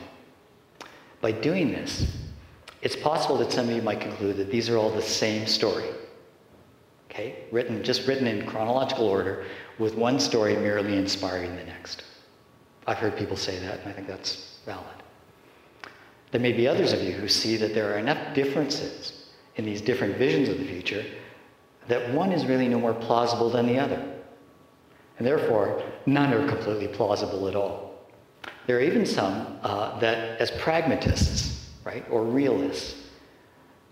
By 1.21 1.33
doing 1.33 1.73
this, 1.73 2.17
it's 2.83 2.97
possible 2.97 3.39
that 3.39 3.53
some 3.53 3.69
of 3.69 3.75
you 3.75 3.83
might 3.83 4.01
conclude 4.01 4.37
that 4.37 4.51
these 4.51 4.69
are 4.69 4.77
all 4.77 4.91
the 4.91 5.03
same 5.03 5.47
story. 5.47 5.89
Okay? 7.11 7.45
Written, 7.51 7.83
just 7.83 8.07
written 8.07 8.27
in 8.27 8.47
chronological 8.47 9.07
order, 9.07 9.45
with 9.79 9.95
one 9.95 10.21
story 10.21 10.57
merely 10.57 10.97
inspiring 10.97 11.57
the 11.57 11.65
next. 11.65 12.05
I've 12.87 12.99
heard 12.99 13.17
people 13.17 13.37
say 13.37 13.59
that, 13.61 13.81
and 13.81 13.89
I 13.89 13.93
think 13.93 14.07
that's 14.07 14.59
valid. 14.67 14.85
There 16.31 16.41
may 16.41 16.53
be 16.53 16.67
others 16.67 16.93
of 16.93 17.01
you 17.03 17.13
who 17.13 17.29
see 17.29 17.57
that 17.57 17.75
there 17.75 17.95
are 17.95 17.99
enough 17.99 18.35
differences 18.35 19.31
in 19.57 19.65
these 19.65 19.81
different 19.81 20.17
visions 20.17 20.49
of 20.49 20.59
the 20.59 20.65
future 20.65 21.05
that 21.89 22.13
one 22.13 22.33
is 22.33 22.47
really 22.47 22.69
no 22.69 22.79
more 22.79 22.95
plausible 22.95 23.51
than 23.51 23.67
the 23.67 23.79
other. 23.79 24.05
And 25.19 25.27
therefore, 25.27 25.83
none 26.07 26.33
are 26.33 26.47
completely 26.49 26.89
plausible 26.89 27.49
at 27.49 27.55
all. 27.55 27.95
There 28.67 28.79
are 28.79 28.83
even 28.83 29.07
some 29.07 29.59
uh, 29.63 29.99
that, 30.01 30.41
as 30.41 30.51
pragmatists, 30.53 31.71
right, 31.85 32.05
or 32.11 32.25
realists, 32.25 32.97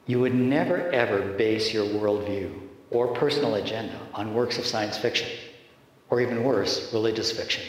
you 0.07 0.19
would 0.21 0.35
never 0.35 0.91
ever 0.91 1.33
base 1.35 1.73
your 1.73 1.85
worldview 1.85 2.61
or 2.91 3.15
personal 3.15 3.55
agenda 3.55 3.99
on 4.15 4.35
works 4.35 4.59
of 4.59 4.67
science 4.67 4.99
fiction, 4.99 5.29
or 6.11 6.21
even 6.21 6.45
worse, 6.45 6.93
religious 6.93 7.31
fiction. 7.31 7.65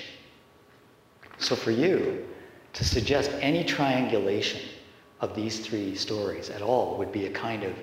So 1.38 1.56
for 1.56 1.72
you, 1.72 2.26
to 2.74 2.84
suggest 2.84 3.32
any 3.40 3.64
triangulation 3.64 4.62
of 5.22 5.36
these 5.36 5.66
three 5.66 5.96
stories 5.96 6.50
at 6.50 6.62
all 6.62 6.98
would 6.98 7.12
be 7.12 7.28
a 7.28 7.30
kind 7.30 7.64
of 7.64 7.74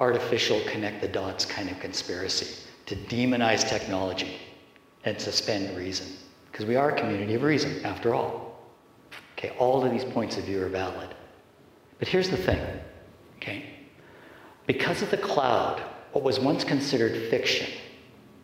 artificial 0.00 0.60
connect 0.66 1.00
the 1.00 1.08
dots 1.08 1.46
kind 1.46 1.70
of 1.70 1.78
conspiracy 1.78 2.68
to 2.86 2.96
demonize 2.96 3.66
technology 3.66 4.36
and 5.04 5.20
suspend 5.20 5.76
reason. 5.76 6.06
Because 6.50 6.66
we 6.66 6.76
are 6.76 6.90
a 6.90 6.98
community 6.98 7.34
of 7.34 7.42
reason, 7.42 7.84
after 7.84 8.14
all. 8.14 8.58
Okay, 9.36 9.54
all 9.58 9.84
of 9.84 9.90
these 9.90 10.04
points 10.04 10.36
of 10.36 10.44
view 10.44 10.62
are 10.62 10.68
valid. 10.68 11.14
But 11.98 12.08
here's 12.08 12.30
the 12.30 12.36
thing, 12.36 12.60
okay? 13.36 13.66
Because 14.66 15.02
of 15.02 15.10
the 15.10 15.16
cloud, 15.16 15.82
what 16.12 16.24
was 16.24 16.38
once 16.38 16.62
considered 16.62 17.30
fiction, 17.30 17.68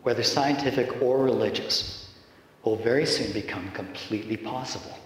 whether 0.03 0.23
scientific 0.23 1.01
or 1.01 1.23
religious, 1.23 2.09
will 2.63 2.75
very 2.75 3.05
soon 3.05 3.31
become 3.31 3.71
completely 3.71 4.35
possible, 4.35 4.97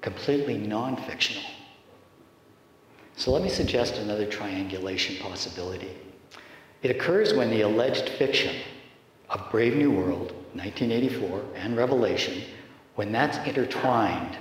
completely 0.00 0.56
non 0.56 0.96
fictional. 0.96 1.44
So 3.16 3.30
let 3.30 3.42
me 3.42 3.48
suggest 3.48 3.96
another 3.96 4.26
triangulation 4.26 5.16
possibility. 5.16 5.96
It 6.82 6.90
occurs 6.90 7.32
when 7.32 7.50
the 7.50 7.62
alleged 7.62 8.08
fiction 8.10 8.54
of 9.36 9.50
Brave 9.50 9.76
New 9.76 9.90
World, 9.90 10.32
1984, 10.54 11.44
and 11.56 11.76
Revelation, 11.76 12.42
when 12.94 13.12
that's 13.12 13.36
intertwined 13.46 14.38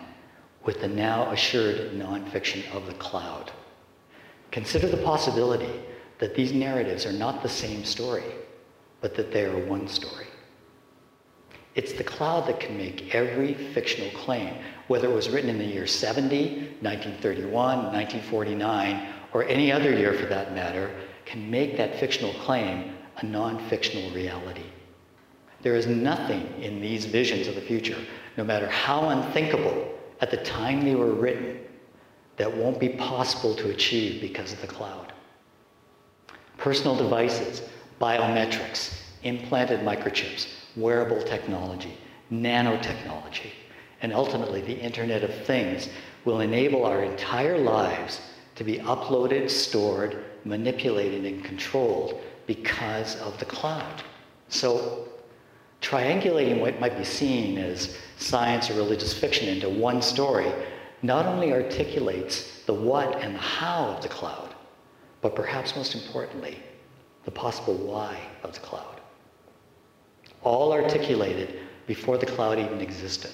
with 0.63 0.79
the 0.79 0.87
now 0.87 1.29
assured 1.31 1.91
nonfiction 1.91 2.63
of 2.73 2.85
the 2.85 2.93
cloud. 2.93 3.51
Consider 4.51 4.87
the 4.87 5.03
possibility 5.03 5.81
that 6.19 6.33
these 6.33 6.53
narratives 6.53 7.05
are 7.05 7.11
not 7.11 7.43
the 7.43 7.49
same 7.49 7.83
story, 7.83 8.23
but 9.01 9.15
that 9.15 9.33
they 9.33 9.43
are 9.43 9.65
one 9.65 9.85
story. 9.89 10.27
It's 11.75 11.91
the 11.91 12.05
cloud 12.05 12.47
that 12.47 12.61
can 12.61 12.77
make 12.77 13.13
every 13.13 13.53
fictional 13.53 14.11
claim, 14.11 14.53
whether 14.87 15.09
it 15.09 15.13
was 15.13 15.27
written 15.29 15.49
in 15.49 15.57
the 15.57 15.65
year 15.65 15.87
70, 15.87 16.77
1931, 16.79 17.51
1949, 17.51 19.09
or 19.33 19.43
any 19.43 19.73
other 19.73 19.91
year 19.91 20.13
for 20.13 20.27
that 20.27 20.53
matter, 20.53 20.89
can 21.25 21.51
make 21.51 21.75
that 21.75 21.99
fictional 21.99 22.33
claim 22.45 22.95
a 23.17 23.25
non 23.25 23.59
fictional 23.67 24.09
reality. 24.11 24.63
There 25.65 25.75
is 25.75 25.87
nothing 25.87 26.61
in 26.61 26.79
these 26.79 27.05
visions 27.05 27.47
of 27.47 27.55
the 27.55 27.61
future, 27.61 27.97
no 28.37 28.43
matter 28.43 28.69
how 28.69 29.09
unthinkable 29.09 29.91
at 30.21 30.29
the 30.29 30.37
time 30.37 30.85
they 30.85 30.93
were 30.93 31.11
written, 31.11 31.59
that 32.37 32.55
won't 32.55 32.79
be 32.79 32.89
possible 32.89 33.55
to 33.55 33.71
achieve 33.71 34.21
because 34.21 34.53
of 34.53 34.61
the 34.61 34.67
cloud. 34.67 35.11
Personal 36.59 36.95
devices, 36.95 37.63
biometrics, 37.99 39.01
implanted 39.23 39.79
microchips, 39.79 40.49
wearable 40.75 41.23
technology, 41.23 41.97
nanotechnology, 42.31 43.49
and 44.03 44.13
ultimately 44.13 44.61
the 44.61 44.79
Internet 44.79 45.23
of 45.23 45.33
Things 45.47 45.89
will 46.25 46.41
enable 46.41 46.85
our 46.85 47.01
entire 47.01 47.57
lives 47.57 48.21
to 48.53 48.63
be 48.63 48.77
uploaded, 48.77 49.49
stored, 49.49 50.25
manipulated, 50.43 51.25
and 51.25 51.43
controlled 51.43 52.21
because 52.45 53.19
of 53.21 53.39
the 53.39 53.45
cloud. 53.45 54.03
So, 54.49 55.09
triangulating 55.85 56.59
what 56.59 56.79
might 56.79 56.97
be 56.97 57.03
seen 57.03 57.59
as 57.59 57.95
science 58.17 58.71
or 58.71 58.73
religious 58.73 59.13
fiction 59.13 59.47
into 59.47 59.69
one 59.69 60.01
story 60.01 60.51
not 61.03 61.27
only 61.27 61.53
articulates 61.53 62.63
the 62.65 62.73
what 62.73 63.21
and 63.21 63.35
the 63.35 63.39
how 63.39 63.85
of 63.89 64.01
the 64.01 64.09
cloud, 64.09 64.55
but 65.21 65.35
perhaps 65.35 65.75
most 65.75 65.93
importantly, 65.93 66.57
the 67.25 67.31
possible 67.31 67.75
why 67.75 68.17
of 68.41 68.53
the 68.53 68.59
cloud. 68.59 68.99
All 70.41 70.73
articulated 70.73 71.59
before 71.85 72.17
the 72.17 72.25
cloud 72.25 72.57
even 72.57 72.81
existed. 72.81 73.31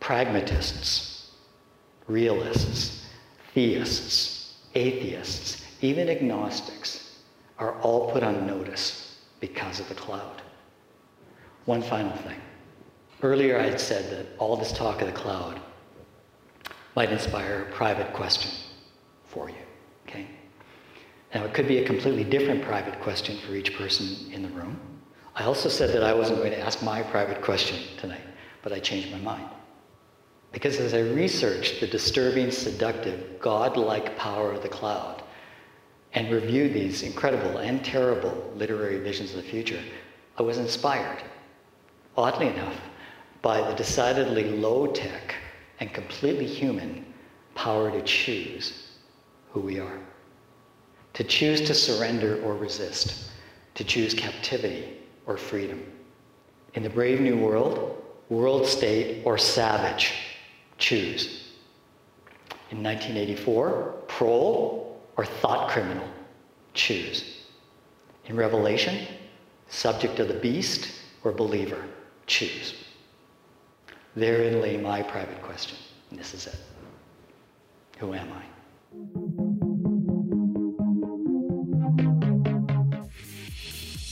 Pragmatists, 0.00 1.32
realists, 2.06 3.06
theists, 3.52 4.56
atheists, 4.74 5.62
even 5.82 6.08
agnostics 6.08 7.18
are 7.58 7.78
all 7.80 8.10
put 8.12 8.22
on 8.22 8.46
notice 8.46 9.18
because 9.40 9.78
of 9.80 9.88
the 9.90 9.94
cloud. 9.94 10.40
One 11.68 11.82
final 11.82 12.16
thing. 12.16 12.40
Earlier 13.22 13.58
I 13.58 13.64
had 13.64 13.78
said 13.78 14.10
that 14.10 14.38
all 14.38 14.56
this 14.56 14.72
talk 14.72 15.02
of 15.02 15.06
the 15.06 15.12
cloud 15.12 15.60
might 16.96 17.12
inspire 17.12 17.66
a 17.68 17.72
private 17.74 18.14
question 18.14 18.50
for 19.26 19.50
you. 19.50 19.66
Okay? 20.06 20.26
Now, 21.34 21.44
it 21.44 21.52
could 21.52 21.68
be 21.68 21.76
a 21.76 21.84
completely 21.84 22.24
different 22.24 22.62
private 22.62 22.98
question 23.00 23.36
for 23.36 23.54
each 23.54 23.76
person 23.76 24.32
in 24.32 24.40
the 24.40 24.48
room. 24.48 24.80
I 25.34 25.44
also 25.44 25.68
said 25.68 25.90
that 25.90 26.02
I 26.02 26.14
wasn't 26.14 26.38
going 26.38 26.52
to 26.52 26.58
ask 26.58 26.82
my 26.82 27.02
private 27.02 27.42
question 27.42 27.78
tonight, 27.98 28.24
but 28.62 28.72
I 28.72 28.80
changed 28.80 29.12
my 29.12 29.18
mind. 29.18 29.50
Because 30.52 30.78
as 30.78 30.94
I 30.94 31.00
researched 31.00 31.80
the 31.80 31.86
disturbing, 31.86 32.50
seductive, 32.50 33.40
godlike 33.40 34.16
power 34.16 34.52
of 34.52 34.62
the 34.62 34.70
cloud 34.70 35.22
and 36.14 36.32
reviewed 36.32 36.72
these 36.72 37.02
incredible 37.02 37.58
and 37.58 37.84
terrible 37.84 38.50
literary 38.56 39.00
visions 39.00 39.32
of 39.32 39.36
the 39.36 39.50
future, 39.50 39.82
I 40.38 40.42
was 40.42 40.56
inspired, 40.56 41.22
oddly 42.18 42.48
enough, 42.48 42.74
by 43.42 43.60
the 43.60 43.74
decidedly 43.76 44.50
low 44.50 44.88
tech 44.88 45.36
and 45.78 45.94
completely 45.94 46.46
human 46.46 47.06
power 47.54 47.92
to 47.92 48.02
choose 48.02 48.88
who 49.52 49.60
we 49.60 49.78
are. 49.78 50.00
To 51.14 51.22
choose 51.22 51.60
to 51.60 51.74
surrender 51.74 52.42
or 52.42 52.56
resist, 52.56 53.30
to 53.76 53.84
choose 53.84 54.14
captivity 54.14 54.98
or 55.26 55.36
freedom. 55.36 55.80
In 56.74 56.82
the 56.82 56.90
brave 56.90 57.20
new 57.20 57.38
world, 57.38 58.02
world 58.28 58.66
state 58.66 59.22
or 59.24 59.38
savage, 59.38 60.12
choose. 60.76 61.52
In 62.72 62.82
1984, 62.82 63.94
prole 64.08 65.00
or 65.16 65.24
thought 65.24 65.70
criminal, 65.70 66.08
choose. 66.74 67.42
In 68.26 68.34
Revelation, 68.34 69.06
subject 69.68 70.18
of 70.18 70.26
the 70.26 70.34
beast 70.34 71.00
or 71.22 71.30
believer, 71.30 71.84
choose. 72.28 72.74
Therein 74.14 74.60
lay 74.60 74.76
my 74.76 75.02
private 75.02 75.42
question, 75.42 75.76
and 76.10 76.18
this 76.18 76.34
is 76.34 76.46
it. 76.46 76.56
Who 77.98 78.14
am 78.14 78.28
I? 78.32 78.42